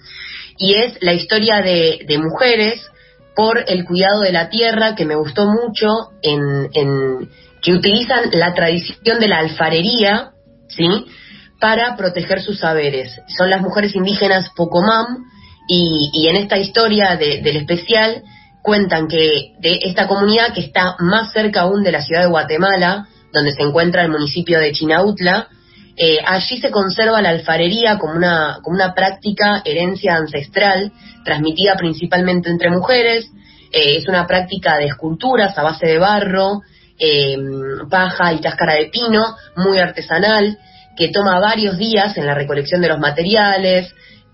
y 0.57 0.75
es 0.75 0.97
la 1.01 1.13
historia 1.13 1.61
de, 1.61 2.05
de 2.07 2.17
mujeres 2.17 2.81
por 3.35 3.63
el 3.67 3.85
cuidado 3.85 4.21
de 4.21 4.31
la 4.31 4.49
tierra, 4.49 4.95
que 4.95 5.05
me 5.05 5.15
gustó 5.15 5.45
mucho, 5.45 5.87
en, 6.21 6.69
en 6.73 7.29
que 7.61 7.73
utilizan 7.73 8.29
la 8.31 8.53
tradición 8.53 9.19
de 9.19 9.27
la 9.27 9.39
alfarería, 9.39 10.31
¿sí? 10.69 10.87
Para 11.59 11.95
proteger 11.95 12.41
sus 12.41 12.59
saberes. 12.59 13.19
Son 13.37 13.49
las 13.49 13.61
mujeres 13.61 13.95
indígenas 13.95 14.49
Pocomam, 14.55 15.25
y, 15.67 16.09
y 16.13 16.27
en 16.27 16.35
esta 16.35 16.57
historia 16.57 17.15
del 17.15 17.55
especial 17.55 18.23
cuentan 18.63 19.07
que 19.07 19.51
de 19.59 19.79
esta 19.83 20.07
comunidad 20.07 20.53
que 20.53 20.61
está 20.61 20.95
más 20.99 21.33
cerca 21.33 21.61
aún 21.61 21.83
de 21.83 21.91
la 21.91 22.01
ciudad 22.01 22.21
de 22.21 22.29
Guatemala, 22.29 23.07
donde 23.31 23.51
se 23.51 23.61
encuentra 23.61 24.03
el 24.03 24.09
municipio 24.09 24.59
de 24.59 24.71
Chinautla, 24.71 25.49
eh, 25.95 26.17
allí 26.25 26.59
se 26.59 26.71
conserva 26.71 27.21
la 27.21 27.29
alfarería 27.29 27.99
como 27.99 28.13
una, 28.13 28.59
como 28.63 28.75
una 28.75 28.93
práctica 28.93 29.61
herencia 29.65 30.15
ancestral, 30.15 30.91
transmitida 31.25 31.75
principalmente 31.75 32.49
entre 32.49 32.71
mujeres. 32.71 33.29
Eh, 33.71 33.97
es 33.97 34.07
una 34.07 34.25
práctica 34.25 34.77
de 34.77 34.85
esculturas 34.85 35.55
a 35.57 35.63
base 35.63 35.85
de 35.85 35.97
barro, 35.99 36.61
eh, 36.97 37.37
paja 37.89 38.33
y 38.33 38.39
cáscara 38.39 38.75
de 38.75 38.85
pino, 38.85 39.35
muy 39.57 39.77
artesanal, 39.77 40.57
que 40.95 41.09
toma 41.09 41.39
varios 41.39 41.77
días 41.77 42.15
en 42.17 42.27
la 42.27 42.33
recolección 42.33 42.81
de 42.81 42.87
los 42.87 42.99
materiales, 42.99 43.93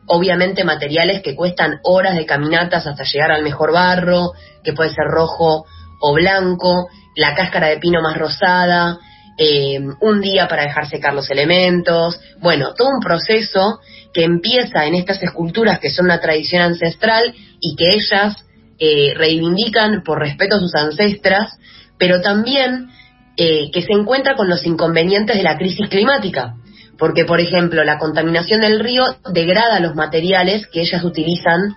obviamente 0.09 0.63
materiales 0.63 1.21
que 1.21 1.35
cuestan 1.35 1.79
horas 1.83 2.15
de 2.15 2.25
caminatas 2.25 2.85
hasta 2.87 3.03
llegar 3.03 3.31
al 3.31 3.43
mejor 3.43 3.71
barro, 3.71 4.33
que 4.63 4.73
puede 4.73 4.89
ser 4.89 5.05
rojo 5.05 5.65
o 6.01 6.13
blanco, 6.13 6.89
la 7.15 7.35
cáscara 7.35 7.67
de 7.67 7.77
pino 7.77 8.01
más 8.01 8.17
rosada, 8.17 8.97
eh, 9.37 9.79
un 10.01 10.19
día 10.19 10.47
para 10.47 10.63
dejar 10.63 10.89
secar 10.89 11.13
los 11.13 11.29
elementos, 11.29 12.19
bueno, 12.41 12.73
todo 12.73 12.89
un 12.89 12.99
proceso 12.99 13.79
que 14.13 14.23
empieza 14.23 14.85
en 14.85 14.95
estas 14.95 15.21
esculturas 15.21 15.79
que 15.79 15.91
son 15.91 16.05
una 16.05 16.19
tradición 16.19 16.63
ancestral 16.63 17.33
y 17.61 17.75
que 17.75 17.89
ellas 17.91 18.35
eh, 18.79 19.13
reivindican 19.15 20.01
por 20.03 20.19
respeto 20.19 20.55
a 20.55 20.59
sus 20.59 20.73
ancestras, 20.73 21.57
pero 21.99 22.19
también 22.21 22.89
eh, 23.37 23.69
que 23.71 23.83
se 23.83 23.93
encuentra 23.93 24.35
con 24.35 24.49
los 24.49 24.65
inconvenientes 24.65 25.37
de 25.37 25.43
la 25.43 25.57
crisis 25.57 25.87
climática, 25.87 26.55
porque 26.99 27.25
por 27.25 27.39
ejemplo 27.39 27.83
la 27.83 27.97
contaminación 27.97 28.61
del 28.61 28.79
río 28.79 29.03
degrada 29.31 29.79
los 29.79 29.95
materiales 29.95 30.67
que 30.67 30.81
ellas 30.81 31.03
utilizan 31.03 31.75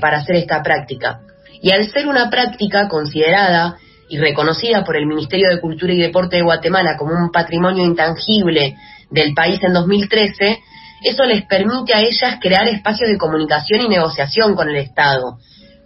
para 0.00 0.18
hacer 0.18 0.36
esta 0.36 0.62
práctica. 0.62 1.20
Y 1.60 1.72
al 1.72 1.90
ser 1.90 2.06
una 2.06 2.30
práctica 2.30 2.88
considerada 2.88 3.76
y 4.08 4.18
reconocida 4.18 4.84
por 4.84 4.96
el 4.96 5.06
Ministerio 5.06 5.48
de 5.48 5.60
Cultura 5.60 5.92
y 5.92 5.98
Deporte 5.98 6.36
de 6.36 6.42
Guatemala 6.42 6.96
como 6.96 7.14
un 7.14 7.32
patrimonio 7.32 7.84
intangible 7.84 8.76
del 9.10 9.34
país 9.34 9.60
en 9.62 9.72
2013, 9.72 10.58
eso 11.02 11.24
les 11.24 11.44
permite 11.46 11.94
a 11.94 12.00
ellas 12.00 12.38
crear 12.40 12.68
espacios 12.68 13.10
de 13.10 13.18
comunicación 13.18 13.80
y 13.80 13.88
negociación 13.88 14.54
con 14.54 14.68
el 14.68 14.76
Estado. 14.76 15.38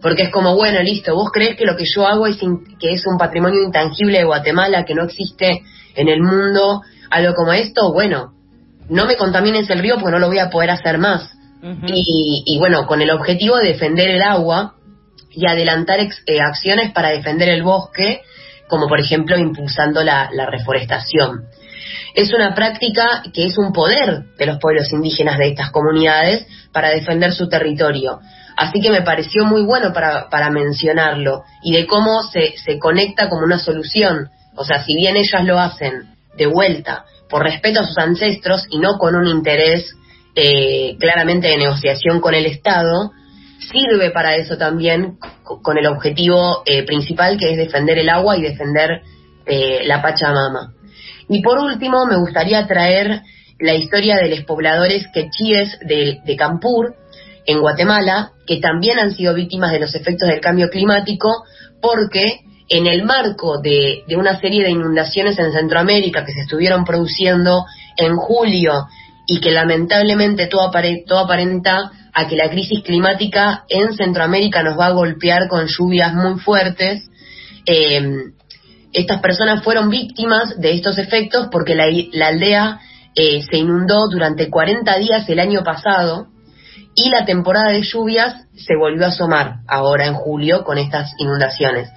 Porque 0.03 0.25
es 0.25 0.31
como, 0.31 0.55
bueno, 0.55 0.81
listo, 0.83 1.15
vos 1.15 1.31
crees 1.33 1.57
que 1.57 1.65
lo 1.65 1.77
que 1.77 1.85
yo 1.87 2.07
hago 2.07 2.27
es 2.27 2.37
que 2.37 2.93
es 2.93 3.07
un 3.07 3.17
patrimonio 3.17 3.63
intangible 3.63 4.19
de 4.19 4.25
Guatemala, 4.25 4.85
que 4.85 4.95
no 4.95 5.05
existe 5.05 5.63
en 5.95 6.09
el 6.09 6.21
mundo, 6.21 6.83
algo 7.11 7.35
como 7.35 7.53
esto, 7.53 7.93
bueno, 7.93 8.33
no 8.89 9.07
me 9.07 9.17
contamines 9.17 9.69
el 9.71 9.81
río 9.81 9.97
porque 9.97 10.13
no 10.13 10.19
lo 10.19 10.29
voy 10.29 10.39
a 10.39 10.51
poder 10.51 10.71
hacer 10.71 10.99
más. 10.99 11.35
y, 11.87 12.45
y, 12.47 12.59
bueno, 12.59 12.87
con 12.87 13.03
el 13.03 13.11
objetivo 13.11 13.57
de 13.57 13.69
defender 13.69 14.11
el 14.11 14.23
agua 14.23 14.75
y 15.33 15.47
adelantar 15.47 15.99
eh, 16.01 16.41
acciones 16.41 16.93
para 16.93 17.11
defender 17.11 17.49
el 17.49 17.63
bosque, 17.63 18.23
como 18.69 18.87
por 18.87 19.01
ejemplo 19.01 19.37
impulsando 19.37 20.05
la, 20.05 20.31
la 20.33 20.47
reforestación. 20.47 21.47
Es 22.15 22.33
una 22.33 22.55
práctica 22.55 23.23
que 23.33 23.47
es 23.47 23.59
un 23.59 23.73
poder 23.73 24.35
de 24.37 24.47
los 24.47 24.59
pueblos 24.59 24.93
indígenas 24.93 25.39
de 25.39 25.49
estas 25.49 25.71
comunidades 25.71 26.47
para 26.73 26.91
defender 26.91 27.33
su 27.33 27.49
territorio. 27.49 28.21
Así 28.57 28.81
que 28.81 28.91
me 28.91 29.03
pareció 29.03 29.45
muy 29.45 29.63
bueno 29.63 29.93
para, 29.93 30.29
para 30.29 30.51
mencionarlo 30.51 31.43
y 31.63 31.73
de 31.73 31.87
cómo 31.87 32.23
se, 32.23 32.57
se 32.59 32.79
conecta 32.79 33.29
como 33.29 33.45
una 33.45 33.59
solución. 33.59 34.31
O 34.57 34.65
sea, 34.65 34.83
si 34.85 34.95
bien 34.97 35.17
ellas 35.17 35.45
lo 35.45 35.59
hacen 35.59 36.15
de 36.37 36.47
vuelta 36.47 37.05
por 37.29 37.43
respeto 37.43 37.81
a 37.81 37.87
sus 37.87 37.99
ancestros 37.99 38.67
y 38.71 38.79
no 38.79 38.99
con 38.99 39.15
un 39.15 39.27
interés 39.27 39.95
eh, 40.35 40.97
claramente 40.99 41.49
de 41.49 41.57
negociación 41.57 42.21
con 42.21 42.35
el 42.35 42.47
Estado, 42.47 43.11
sirve 43.59 44.11
para 44.11 44.37
eso 44.37 44.57
también 44.57 45.19
con 45.43 45.77
el 45.79 45.87
objetivo 45.87 46.63
eh, 46.65 46.85
principal 46.85 47.39
que 47.39 47.51
es 47.51 47.57
defender 47.57 47.99
el 47.99 48.09
agua 48.09 48.37
y 48.37 48.43
defender 48.43 49.03
eh, 49.47 49.81
la 49.85 50.01
Pachamama. 50.01 50.75
Y 51.29 51.43
por 51.43 51.59
último, 51.59 52.07
me 52.07 52.17
gustaría 52.17 52.67
traer 52.67 53.23
la 53.59 53.75
historia 53.75 54.17
de 54.17 54.29
los 54.29 54.45
pobladores 54.45 55.07
quechíes 55.13 55.79
de, 55.81 56.21
de 56.25 56.37
Campur, 56.37 56.95
en 57.49 57.61
Guatemala, 57.61 58.33
que 58.47 58.61
también 58.61 58.99
han 58.99 59.13
sido 59.13 59.33
víctimas 59.33 59.73
de 59.73 59.81
los 59.81 59.95
efectos 59.95 60.29
del 60.29 60.41
cambio 60.41 60.69
climático, 60.69 61.29
porque 61.81 62.41
en 62.69 62.87
el 62.87 63.05
marco 63.05 63.61
de, 63.61 64.05
una 64.17 64.39
serie 64.41 64.63
de 64.63 64.71
inundaciones 64.71 65.39
en 65.39 65.53
Centroamérica 65.53 66.25
que 66.25 66.33
se 66.33 66.43
estuvieron 66.43 66.85
produciendo 66.85 67.65
en 67.97 68.15
julio 68.17 68.87
y 69.27 69.41
que 69.41 69.51
lamentablemente 69.51 70.47
todo, 70.47 70.63
aparenta 70.63 71.91
a 72.13 72.29
que 72.29 72.37
la 72.37 72.51
crisis 72.51 72.83
climática 72.83 73.65
en 73.69 73.95
Centroamérica 73.95 74.63
nos 74.63 74.79
va 74.79 74.87
a 74.87 74.93
golpear 74.93 75.49
con 75.49 75.67
lluvias 75.67 76.15
muy 76.15 76.39
fuertes. 76.41 77.09
Eh, 77.67 78.33
estas 78.93 79.21
personas 79.21 79.63
fueron 79.63 79.91
víctimas 79.91 80.59
de 80.59 80.73
estos 80.73 80.99
efectos 80.99 81.49
porque 81.51 81.75
la, 81.75 81.85
aldea 82.27 82.81
eh, 83.15 83.43
se 83.51 83.59
inundó 83.59 84.09
durante 84.09 84.49
40 84.49 84.99
días 84.99 85.29
el 85.29 85.41
año 85.41 85.63
pasado 85.63 86.29
y 86.99 87.11
la 87.11 87.25
temporada 87.25 87.71
de 87.71 87.83
lluvias 87.83 88.47
se 88.57 88.75
volvió 88.75 89.05
a 89.05 89.09
asomar 89.09 89.59
ahora 89.69 90.07
en 90.07 90.15
julio 90.15 90.65
con 90.65 90.79
estas 90.79 91.15
inundaciones. 91.19 91.89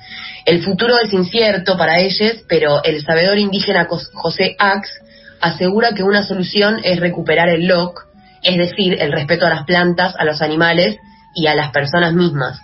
El 0.46 0.64
futuro 0.64 0.96
es 1.04 1.12
incierto 1.12 1.76
para 1.76 2.00
ellos, 2.00 2.44
pero 2.48 2.84
el 2.84 3.04
sabedor 3.04 3.40
indígena 3.40 3.88
José 4.14 4.56
Ax 4.60 4.90
asegura 5.42 5.94
que 5.96 6.04
una 6.04 6.24
solución 6.24 6.82
es 6.84 7.00
recuperar 7.00 7.50
el 7.50 7.66
LOC, 7.66 8.06
es 8.44 8.58
decir, 8.58 8.98
el 9.02 9.12
respeto 9.12 9.48
a 9.48 9.50
las 9.50 9.66
plantas, 9.66 10.16
a 10.20 10.24
los 10.24 10.40
animales 10.44 10.98
y 11.34 11.48
a 11.48 11.56
las 11.56 11.72
personas 11.72 12.14
mismas. 12.14 12.60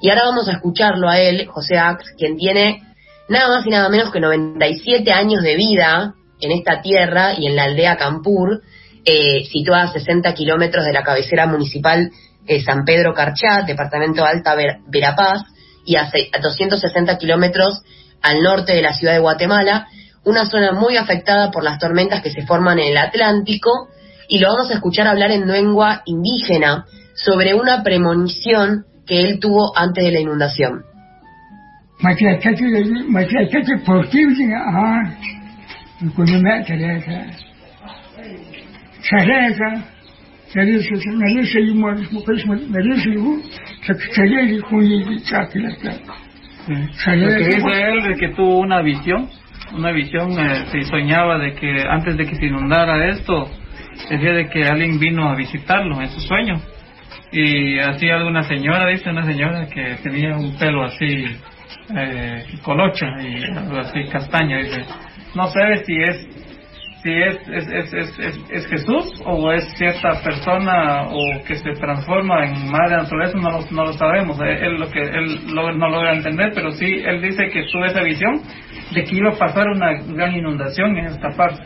Y 0.00 0.10
ahora 0.10 0.24
vamos 0.24 0.48
a 0.48 0.52
escucharlo 0.52 1.08
a 1.08 1.20
él, 1.20 1.46
José 1.46 1.78
Ax, 1.78 2.04
quien 2.18 2.36
tiene 2.36 2.82
nada 3.28 3.48
más 3.48 3.64
y 3.64 3.70
nada 3.70 3.88
menos 3.88 4.10
que 4.10 4.18
97 4.18 5.12
años 5.12 5.42
de 5.42 5.54
vida 5.54 6.14
en 6.40 6.50
esta 6.50 6.82
tierra 6.82 7.34
y 7.38 7.46
en 7.46 7.54
la 7.54 7.64
aldea 7.64 7.96
Campur, 7.96 8.62
eh, 9.06 9.44
situada 9.50 9.84
a 9.84 9.92
60 9.92 10.34
kilómetros 10.34 10.84
de 10.84 10.92
la 10.92 11.04
cabecera 11.04 11.46
municipal 11.46 12.10
de 12.44 12.60
San 12.60 12.84
Pedro 12.84 13.14
Carchá, 13.14 13.62
departamento 13.64 14.24
Alta 14.24 14.56
Verapaz, 14.88 15.42
y 15.84 15.94
a, 15.96 16.10
260 16.42 17.16
kilómetros 17.16 17.82
al 18.20 18.42
norte 18.42 18.72
de 18.72 18.82
la 18.82 18.92
ciudad 18.92 19.14
de 19.14 19.20
Guatemala, 19.20 19.86
una 20.24 20.44
zona 20.44 20.72
muy 20.72 20.96
afectada 20.96 21.52
por 21.52 21.62
las 21.62 21.78
tormentas 21.78 22.20
que 22.20 22.32
se 22.32 22.44
forman 22.44 22.80
en 22.80 22.88
el 22.88 22.96
Atlántico, 22.96 23.88
y 24.28 24.40
lo 24.40 24.48
vamos 24.48 24.70
a 24.70 24.74
escuchar 24.74 25.06
hablar 25.06 25.30
en 25.30 25.46
lengua 25.46 26.02
indígena 26.04 26.84
sobre 27.14 27.54
una 27.54 27.84
premonición 27.84 28.86
que 29.06 29.20
él 29.20 29.38
tuvo 29.38 29.72
antes 29.78 30.04
de 30.04 30.10
la 30.10 30.20
inundación. 30.20 30.82
Lo 46.68 47.28
que 47.28 47.44
dice 47.44 47.82
él 47.88 48.10
es 48.10 48.18
que 48.18 48.28
tuvo 48.30 48.58
una 48.58 48.82
visión, 48.82 49.28
una 49.76 49.92
visión, 49.92 50.32
eh, 50.32 50.66
se 50.70 50.82
soñaba 50.82 51.38
de 51.38 51.54
que 51.54 51.82
antes 51.88 52.16
de 52.16 52.26
que 52.26 52.36
se 52.36 52.46
inundara 52.46 53.08
esto, 53.10 53.48
decía 54.10 54.32
de 54.32 54.48
que 54.48 54.64
alguien 54.64 54.98
vino 54.98 55.28
a 55.28 55.36
visitarlo 55.36 56.00
en 56.00 56.08
su 56.08 56.20
sueño. 56.20 56.60
Y 57.32 57.78
así 57.78 58.08
alguna 58.08 58.42
señora, 58.42 58.88
dice 58.88 59.10
una 59.10 59.24
señora 59.24 59.66
que 59.66 59.96
tenía 60.02 60.36
un 60.36 60.56
pelo 60.58 60.84
así, 60.84 61.26
eh, 61.96 62.44
colocha 62.62 63.06
y 63.20 63.44
algo 63.44 63.78
así 63.78 64.04
castaña, 64.10 64.58
dice, 64.58 64.84
no 65.34 65.46
sabe 65.48 65.84
si 65.84 65.94
es 65.96 66.45
si 67.02 67.10
es, 67.12 67.36
es, 67.48 67.92
es, 67.92 68.38
es, 68.50 68.66
Jesús 68.66 69.20
o 69.24 69.52
es 69.52 69.64
cierta 69.76 70.20
persona 70.22 71.08
o 71.08 71.44
que 71.44 71.56
se 71.56 71.72
transforma 71.78 72.46
en 72.46 72.70
madre 72.70 72.96
naturaleza, 72.96 73.38
no 73.38 73.50
lo, 73.50 73.70
no 73.70 73.84
lo 73.84 73.92
sabemos. 73.92 74.38
Él, 74.40 74.78
lo 74.78 74.90
que 74.90 75.00
él 75.00 75.54
no 75.54 75.88
logra 75.88 76.14
entender, 76.14 76.52
pero 76.54 76.72
sí, 76.72 77.02
él 77.04 77.22
dice 77.22 77.48
que 77.52 77.64
tuvo 77.70 77.84
esa 77.84 78.02
visión 78.02 78.42
de 78.92 79.04
que 79.04 79.16
iba 79.16 79.30
a 79.30 79.38
pasar 79.38 79.66
una 79.68 79.92
gran 80.02 80.34
inundación 80.34 80.96
en 80.96 81.06
esta 81.06 81.30
parte. 81.30 81.62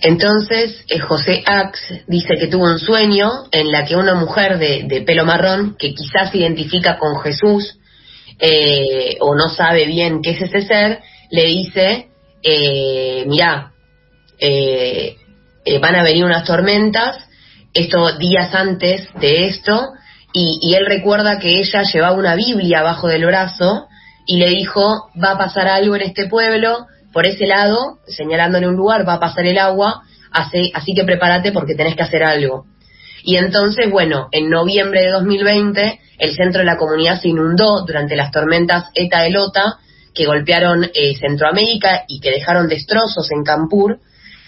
Entonces, 0.00 0.84
eh, 0.88 0.98
José 0.98 1.44
Ax 1.46 1.78
dice 2.08 2.36
que 2.36 2.48
tuvo 2.48 2.64
un 2.64 2.78
sueño 2.78 3.28
en 3.52 3.70
la 3.70 3.84
que 3.84 3.96
una 3.96 4.14
mujer 4.14 4.58
de, 4.58 4.84
de 4.84 5.02
pelo 5.02 5.24
marrón, 5.24 5.76
que 5.78 5.94
quizás 5.94 6.30
se 6.30 6.38
identifica 6.38 6.98
con 6.98 7.20
Jesús, 7.20 7.78
eh, 8.38 9.16
o 9.20 9.36
no 9.36 9.48
sabe 9.48 9.86
bien 9.86 10.20
qué 10.20 10.30
es 10.30 10.42
ese 10.42 10.62
ser, 10.62 11.00
le 11.30 11.44
dice 11.46 12.08
eh, 12.42 13.24
mirá, 13.26 13.72
eh, 14.38 15.16
eh, 15.64 15.78
van 15.78 15.94
a 15.96 16.02
venir 16.02 16.24
unas 16.24 16.44
tormentas, 16.44 17.16
esto 17.72 18.18
días 18.18 18.54
antes 18.54 19.08
de 19.20 19.46
esto, 19.46 19.92
y, 20.34 20.74
él 20.74 20.86
recuerda 20.86 21.38
que 21.38 21.60
ella 21.60 21.82
llevaba 21.82 22.16
una 22.16 22.34
Biblia 22.34 22.80
abajo 22.80 23.06
del 23.06 23.26
brazo 23.26 23.86
y 24.26 24.38
le 24.38 24.48
dijo, 24.48 25.10
va 25.22 25.32
a 25.32 25.38
pasar 25.38 25.68
algo 25.68 25.94
en 25.94 26.02
este 26.02 26.26
pueblo, 26.26 26.86
por 27.12 27.26
ese 27.26 27.46
lado, 27.46 27.98
señalándole 28.06 28.66
un 28.66 28.76
lugar, 28.76 29.06
va 29.06 29.14
a 29.14 29.20
pasar 29.20 29.44
el 29.44 29.58
agua, 29.58 30.02
así, 30.32 30.94
que 30.94 31.04
prepárate 31.04 31.52
porque 31.52 31.74
tenés 31.74 31.96
que 31.96 32.02
hacer 32.02 32.24
algo. 32.24 32.64
Y 33.22 33.36
entonces, 33.36 33.90
bueno, 33.90 34.28
en 34.32 34.48
noviembre 34.48 35.02
de 35.02 35.10
2020, 35.10 36.00
el 36.18 36.34
centro 36.34 36.60
de 36.60 36.66
la 36.66 36.78
comunidad 36.78 37.20
se 37.20 37.28
inundó 37.28 37.84
durante 37.84 38.16
las 38.16 38.30
tormentas 38.30 38.86
ETA 38.94 39.28
y 39.28 39.32
Lota, 39.32 39.78
que 40.14 40.26
golpearon 40.26 40.84
eh, 40.84 41.16
Centroamérica 41.18 42.04
y 42.08 42.20
que 42.20 42.30
dejaron 42.30 42.68
destrozos 42.68 43.30
en 43.30 43.44
Campur, 43.44 43.98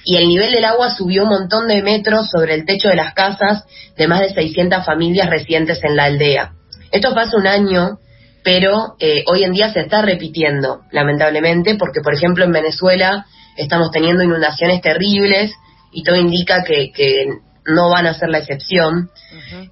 y 0.04 0.16
el 0.16 0.28
nivel 0.28 0.52
del 0.52 0.64
agua 0.64 0.90
subió 0.90 1.22
un 1.22 1.30
montón 1.30 1.66
de 1.66 1.82
metros 1.82 2.28
sobre 2.30 2.54
el 2.54 2.66
techo 2.66 2.88
de 2.88 2.96
las 2.96 3.14
casas 3.14 3.64
de 3.96 4.06
más 4.06 4.20
de 4.20 4.34
600 4.34 4.84
familias 4.84 5.30
residentes 5.30 5.82
en 5.82 5.96
la 5.96 6.04
aldea. 6.04 6.52
Esto 6.92 7.18
hace 7.18 7.36
un 7.36 7.46
año, 7.46 7.98
pero 8.42 8.96
eh, 9.00 9.24
hoy 9.26 9.44
en 9.44 9.52
día 9.52 9.72
se 9.72 9.80
está 9.80 10.02
repitiendo, 10.02 10.82
lamentablemente, 10.92 11.76
porque, 11.76 12.02
por 12.02 12.14
ejemplo, 12.14 12.44
en 12.44 12.52
Venezuela 12.52 13.26
estamos 13.56 13.90
teniendo 13.90 14.22
inundaciones 14.22 14.82
terribles 14.82 15.52
y 15.90 16.02
todo 16.02 16.16
indica 16.16 16.64
que, 16.64 16.92
que 16.92 17.28
no 17.66 17.90
van 17.90 18.06
a 18.06 18.14
ser 18.14 18.28
la 18.28 18.38
excepción. 18.38 19.10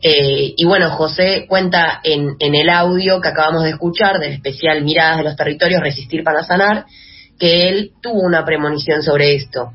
Eh, 0.00 0.54
y 0.56 0.64
bueno, 0.64 0.90
José 0.90 1.46
cuenta 1.48 2.00
en, 2.02 2.36
en, 2.38 2.54
el 2.54 2.68
audio 2.70 3.20
que 3.20 3.28
acabamos 3.28 3.64
de 3.64 3.70
escuchar 3.70 4.18
del 4.18 4.32
especial 4.32 4.82
Miradas 4.82 5.18
de 5.18 5.24
los 5.24 5.36
Territorios, 5.36 5.82
Resistir 5.82 6.24
para 6.24 6.44
Sanar, 6.44 6.86
que 7.38 7.68
él 7.68 7.92
tuvo 8.02 8.20
una 8.20 8.44
premonición 8.44 9.02
sobre 9.02 9.34
esto. 9.34 9.72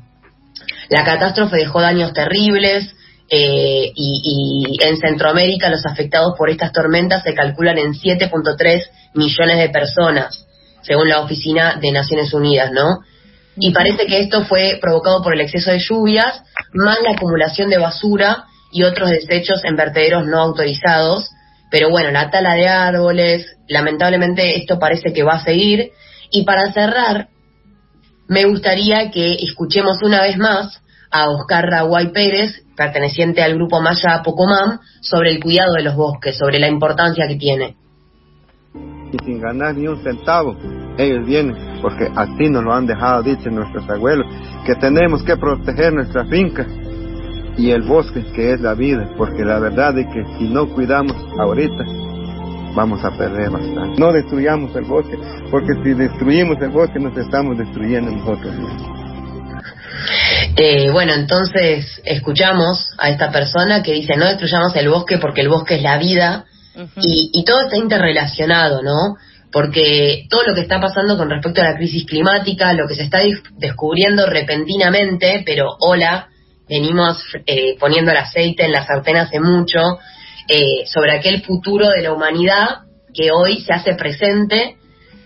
La 0.88 1.04
catástrofe 1.04 1.56
dejó 1.56 1.80
daños 1.80 2.12
terribles 2.12 2.94
eh, 3.30 3.92
y, 3.94 4.74
y, 4.80 4.84
en 4.84 4.96
Centroamérica 4.96 5.68
los 5.68 5.84
afectados 5.84 6.34
por 6.36 6.48
estas 6.48 6.72
tormentas 6.72 7.22
se 7.22 7.34
calculan 7.34 7.76
en 7.76 7.92
7.3 7.92 8.84
millones 9.14 9.58
de 9.58 9.68
personas, 9.68 10.46
según 10.80 11.08
la 11.08 11.20
Oficina 11.20 11.78
de 11.80 11.92
Naciones 11.92 12.32
Unidas, 12.32 12.72
¿no? 12.72 13.00
Y 13.60 13.72
parece 13.72 14.06
que 14.06 14.20
esto 14.20 14.44
fue 14.44 14.78
provocado 14.80 15.22
por 15.22 15.34
el 15.34 15.40
exceso 15.40 15.70
de 15.70 15.78
lluvias, 15.78 16.42
más 16.74 16.98
la 17.02 17.12
acumulación 17.12 17.70
de 17.70 17.78
basura 17.78 18.44
y 18.70 18.82
otros 18.82 19.10
desechos 19.10 19.64
en 19.64 19.76
vertederos 19.76 20.26
no 20.26 20.38
autorizados. 20.38 21.30
Pero 21.70 21.90
bueno, 21.90 22.10
la 22.10 22.30
tala 22.30 22.54
de 22.54 22.68
árboles, 22.68 23.46
lamentablemente 23.68 24.56
esto 24.56 24.78
parece 24.78 25.12
que 25.12 25.22
va 25.22 25.34
a 25.34 25.44
seguir. 25.44 25.90
Y 26.30 26.44
para 26.44 26.72
cerrar, 26.72 27.28
me 28.28 28.44
gustaría 28.44 29.10
que 29.10 29.34
escuchemos 29.40 30.02
una 30.02 30.22
vez 30.22 30.36
más 30.38 30.80
a 31.10 31.28
Oscar 31.30 31.66
Raguay 31.66 32.12
Pérez, 32.12 32.62
perteneciente 32.76 33.42
al 33.42 33.54
grupo 33.54 33.80
Maya 33.80 34.22
Pocomam, 34.22 34.78
sobre 35.00 35.30
el 35.30 35.40
cuidado 35.40 35.74
de 35.74 35.82
los 35.82 35.96
bosques, 35.96 36.36
sobre 36.36 36.58
la 36.58 36.68
importancia 36.68 37.26
que 37.26 37.36
tiene. 37.36 37.76
Y 39.12 39.24
sin 39.24 39.40
ganar 39.40 39.74
ni 39.74 39.88
un 39.88 40.02
centavo, 40.02 40.56
ellos 40.98 41.26
vienen 41.26 41.56
porque 41.80 42.08
así 42.14 42.48
nos 42.50 42.64
lo 42.64 42.72
han 42.72 42.86
dejado 42.86 43.22
dicho 43.22 43.50
nuestros 43.50 43.88
abuelos, 43.88 44.26
que 44.66 44.74
tenemos 44.76 45.22
que 45.22 45.36
proteger 45.36 45.92
nuestra 45.92 46.24
finca 46.26 46.66
y 47.56 47.70
el 47.70 47.82
bosque 47.82 48.24
que 48.34 48.52
es 48.52 48.60
la 48.60 48.74
vida, 48.74 49.08
porque 49.16 49.44
la 49.44 49.58
verdad 49.58 49.98
es 49.98 50.06
que 50.06 50.24
si 50.38 50.44
no 50.48 50.68
cuidamos 50.68 51.16
ahorita, 51.38 51.84
vamos 52.74 53.04
a 53.04 53.10
perder 53.10 53.50
bastante. 53.50 54.00
No 54.00 54.12
destruyamos 54.12 54.74
el 54.76 54.84
bosque, 54.84 55.18
porque 55.50 55.72
si 55.82 55.94
destruimos 55.94 56.56
el 56.62 56.70
bosque 56.70 57.00
nos 57.00 57.16
estamos 57.16 57.58
destruyendo 57.58 58.12
nosotros 58.12 58.54
mismos. 58.54 58.98
Eh, 60.56 60.90
bueno, 60.92 61.12
entonces 61.14 62.00
escuchamos 62.04 62.92
a 62.98 63.10
esta 63.10 63.30
persona 63.30 63.82
que 63.82 63.92
dice 63.92 64.16
no 64.16 64.26
destruyamos 64.26 64.74
el 64.76 64.88
bosque 64.88 65.18
porque 65.18 65.40
el 65.40 65.48
bosque 65.48 65.76
es 65.76 65.82
la 65.82 65.98
vida 65.98 66.44
y, 66.96 67.30
y 67.32 67.44
todo 67.44 67.62
está 67.62 67.76
interrelacionado, 67.76 68.82
¿no? 68.82 69.16
Porque 69.50 70.26
todo 70.28 70.42
lo 70.46 70.54
que 70.54 70.60
está 70.60 70.80
pasando 70.80 71.16
con 71.16 71.30
respecto 71.30 71.62
a 71.62 71.70
la 71.70 71.76
crisis 71.76 72.04
climática, 72.06 72.72
lo 72.74 72.86
que 72.86 72.94
se 72.94 73.04
está 73.04 73.20
descubriendo 73.56 74.26
repentinamente, 74.26 75.42
pero 75.44 75.76
hola, 75.80 76.28
venimos 76.68 77.22
eh, 77.46 77.76
poniendo 77.78 78.10
el 78.10 78.18
aceite 78.18 78.64
en 78.64 78.72
la 78.72 78.84
sartén 78.86 79.16
hace 79.16 79.40
mucho, 79.40 79.80
eh, 80.48 80.86
sobre 80.86 81.12
aquel 81.12 81.42
futuro 81.42 81.88
de 81.88 82.02
la 82.02 82.12
humanidad 82.12 82.82
que 83.14 83.30
hoy 83.30 83.60
se 83.62 83.72
hace 83.72 83.94
presente, 83.94 84.76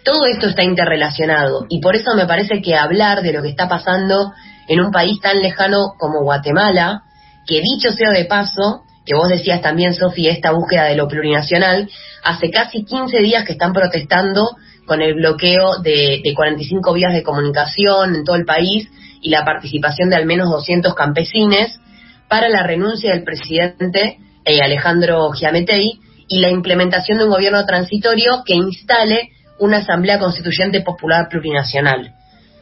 todo 0.05 0.27
esto 0.27 0.49
está 0.49 0.63
interrelacionado. 0.63 1.67
Y 1.69 1.81
por 1.81 1.97
eso 1.97 2.15
me 2.15 2.27
parece 2.27 2.61
que 2.61 2.77
hablar 2.77 3.23
de 3.23 3.33
lo 3.33 3.43
que 3.43 3.49
está 3.49 3.69
pasando 3.69 4.33
en 4.69 4.81
un 4.81 4.91
país 4.91 5.21
tan 5.21 5.41
lejano 5.41 5.95
como 5.99 6.23
Guatemala, 6.23 7.03
que 7.47 7.61
dicho 7.61 7.93
sea 7.93 8.11
de 8.11 8.25
paso, 8.25 8.83
que 9.05 9.15
vos 9.15 9.29
decías 9.29 9.61
también, 9.61 9.95
Sofi, 9.95 10.29
esta 10.29 10.53
búsqueda 10.53 10.85
de 10.85 10.97
lo 10.97 11.09
plurinacional, 11.09 11.89
hace 12.23 12.51
casi 12.51 12.85
15 12.85 13.19
días 13.19 13.45
que 13.45 13.53
están 13.53 13.73
protestando 13.73 14.57
con 14.87 15.03
el 15.03 15.15
bloqueo 15.15 15.79
de, 15.83 16.21
de 16.23 16.35
45 16.35 16.93
vías 16.93 17.13
de 17.13 17.23
comunicación 17.23 18.15
en 18.15 18.25
todo 18.25 18.37
el 18.37 18.45
país 18.45 18.89
y 19.21 19.31
la 19.31 19.45
participación 19.45 20.11
de 20.11 20.17
al 20.17 20.27
menos 20.27 20.51
200 20.51 20.95
campesines 20.95 21.81
para 22.29 22.49
la 22.49 22.63
renuncia 22.63 23.13
del 23.13 23.25
presidente 23.25 24.19
eh, 24.45 24.61
Alejandro 24.61 25.33
Giametei 25.33 26.01
y 26.29 26.41
la 26.41 26.51
implementación 26.51 27.19
de 27.19 27.25
un 27.25 27.31
gobierno 27.31 27.65
transitorio 27.67 28.43
que 28.45 28.55
instale 28.55 29.31
una 29.59 29.79
asamblea 29.79 30.19
constituyente 30.19 30.81
popular 30.81 31.29
plurinacional. 31.29 32.15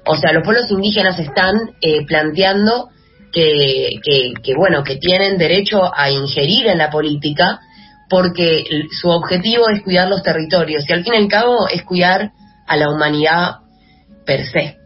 O 0.04 0.16
sea, 0.16 0.32
los 0.32 0.42
pueblos 0.44 0.70
indígenas 0.70 1.18
están 1.18 1.56
eh, 1.80 2.04
planteando 2.06 2.88
que, 3.32 4.54
bueno, 4.56 4.82
que 4.84 4.96
tienen 4.96 5.38
derecho 5.38 5.90
a 5.94 6.10
ingerir 6.10 6.66
en 6.66 6.78
la 6.78 6.90
política 6.90 7.60
porque 8.08 8.64
su 9.00 9.08
objetivo 9.08 9.68
es 9.68 9.82
cuidar 9.82 10.08
los 10.08 10.22
territorios 10.22 10.84
y 10.88 10.92
al 10.92 11.04
fin 11.04 11.14
y 11.14 11.18
al 11.18 11.28
cabo 11.28 11.68
es 11.68 11.82
cuidar 11.82 12.32
a 12.66 12.76
la 12.76 12.90
humanidad 12.90 13.58
per 14.26 14.46
se. 14.46 14.76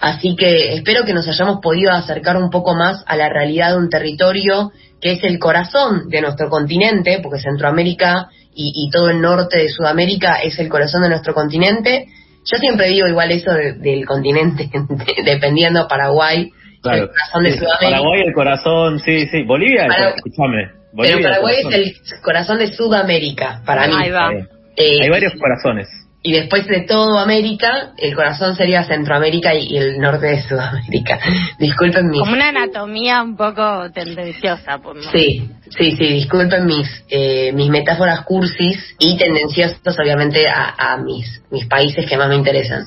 Así 0.00 0.34
que 0.34 0.74
espero 0.74 1.04
que 1.04 1.12
nos 1.12 1.28
hayamos 1.28 1.60
podido 1.60 1.92
acercar 1.92 2.36
un 2.36 2.50
poco 2.50 2.74
más 2.74 3.02
a 3.06 3.16
la 3.16 3.28
realidad 3.28 3.72
de 3.72 3.78
un 3.78 3.90
territorio 3.90 4.72
que 5.00 5.12
es 5.12 5.24
el 5.24 5.38
corazón 5.38 6.08
de 6.08 6.20
nuestro 6.20 6.48
continente, 6.48 7.20
porque 7.22 7.40
Centroamérica 7.40 8.28
y, 8.54 8.90
todo 8.90 9.08
el 9.08 9.20
norte 9.20 9.62
de 9.62 9.68
Sudamérica 9.68 10.42
es 10.42 10.58
el 10.58 10.68
corazón 10.68 11.02
de 11.02 11.08
nuestro 11.08 11.32
continente. 11.34 12.06
Yo 12.44 12.58
siempre 12.58 12.88
digo 12.88 13.06
igual 13.06 13.30
eso 13.30 13.52
del 13.52 14.04
continente, 14.04 14.70
dependiendo 15.24 15.88
Paraguay, 15.88 16.50
el 16.84 17.08
corazón 17.08 17.42
de 17.44 17.52
Sudamérica. 17.52 17.78
Paraguay 17.80 18.22
el 18.26 18.32
corazón, 18.32 18.98
sí, 19.00 19.26
sí. 19.26 19.42
Bolivia, 19.42 19.86
escúchame. 20.16 20.70
pero 20.96 21.22
Paraguay 21.22 21.56
es 21.58 22.12
el 22.12 22.20
corazón 22.22 22.58
de 22.58 22.66
Sudamérica, 22.72 23.62
para 23.64 23.86
mí. 23.86 23.94
Ahí 23.96 24.10
va. 24.10 24.32
Eh, 24.76 25.02
Hay 25.02 25.08
varios 25.10 25.34
corazones 25.34 25.88
y 26.22 26.32
después 26.32 26.66
de 26.66 26.82
todo 26.82 27.18
América, 27.18 27.92
el 27.96 28.14
corazón 28.14 28.54
sería 28.54 28.84
Centroamérica 28.84 29.54
y, 29.54 29.76
el 29.76 29.98
norte 29.98 30.26
de 30.26 30.42
Sudamérica. 30.42 31.18
Disculpen 31.58 32.08
mis... 32.08 32.20
Como 32.20 32.34
una 32.34 32.50
anatomía 32.50 33.22
un 33.22 33.36
poco 33.36 33.90
tendenciosa. 33.90 34.78
Por 34.78 35.02
sí, 35.02 35.50
sí, 35.70 35.96
sí, 35.96 36.06
disculpen 36.12 36.66
mis, 36.66 37.04
eh, 37.08 37.52
mis 37.54 37.70
metáforas 37.70 38.22
cursis 38.24 38.96
y 38.98 39.16
tendenciosas 39.16 39.98
obviamente 39.98 40.46
a, 40.46 40.74
a 40.76 40.96
mis, 40.98 41.42
mis 41.50 41.66
países 41.66 42.06
que 42.06 42.16
más 42.18 42.28
me 42.28 42.36
interesan. 42.36 42.84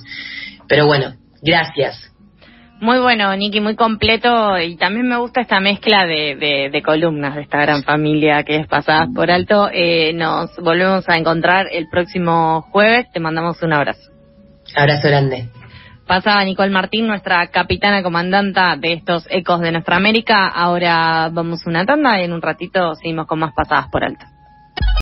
Pero 0.68 0.86
bueno, 0.86 1.16
gracias. 1.42 2.13
Muy 2.84 3.00
bueno, 3.00 3.34
Nicky, 3.34 3.62
muy 3.62 3.78
completo 3.78 4.60
y 4.60 4.76
también 4.76 5.08
me 5.08 5.16
gusta 5.16 5.40
esta 5.40 5.62
mezcla 5.62 6.06
de, 6.06 6.70
de, 6.70 6.82
columnas 6.82 7.34
de 7.34 7.44
esta 7.44 7.62
gran 7.62 7.82
familia 7.84 8.44
que 8.44 8.58
es 8.58 8.68
Pasadas 8.68 9.08
por 9.16 9.32
Alto. 9.32 9.70
Eh, 9.72 10.12
nos 10.12 10.54
volvemos 10.58 11.08
a 11.08 11.16
encontrar 11.16 11.68
el 11.72 11.88
próximo 11.88 12.62
jueves. 12.72 13.10
Te 13.14 13.22
mandamos 13.22 13.64
un 13.64 13.72
abrazo. 13.72 14.12
Abrazo 14.76 15.08
grande. 15.08 15.48
Pasaba 16.06 16.44
Nicole 16.44 16.72
Martín, 16.72 17.08
nuestra 17.08 17.48
capitana 17.52 18.04
comandanta 18.04 18.76
de 18.76 18.92
estos 18.92 19.26
ecos 19.30 19.62
de 19.62 19.72
nuestra 19.72 19.96
América. 19.96 20.50
Ahora 20.50 21.30
vamos 21.32 21.66
una 21.66 21.86
tanda 21.86 22.20
y 22.20 22.26
en 22.26 22.34
un 22.34 22.42
ratito 22.42 22.96
seguimos 22.96 23.28
con 23.28 23.40
más 23.40 23.54
Pasadas 23.56 23.88
por 23.94 24.04
Alto. 24.04 24.26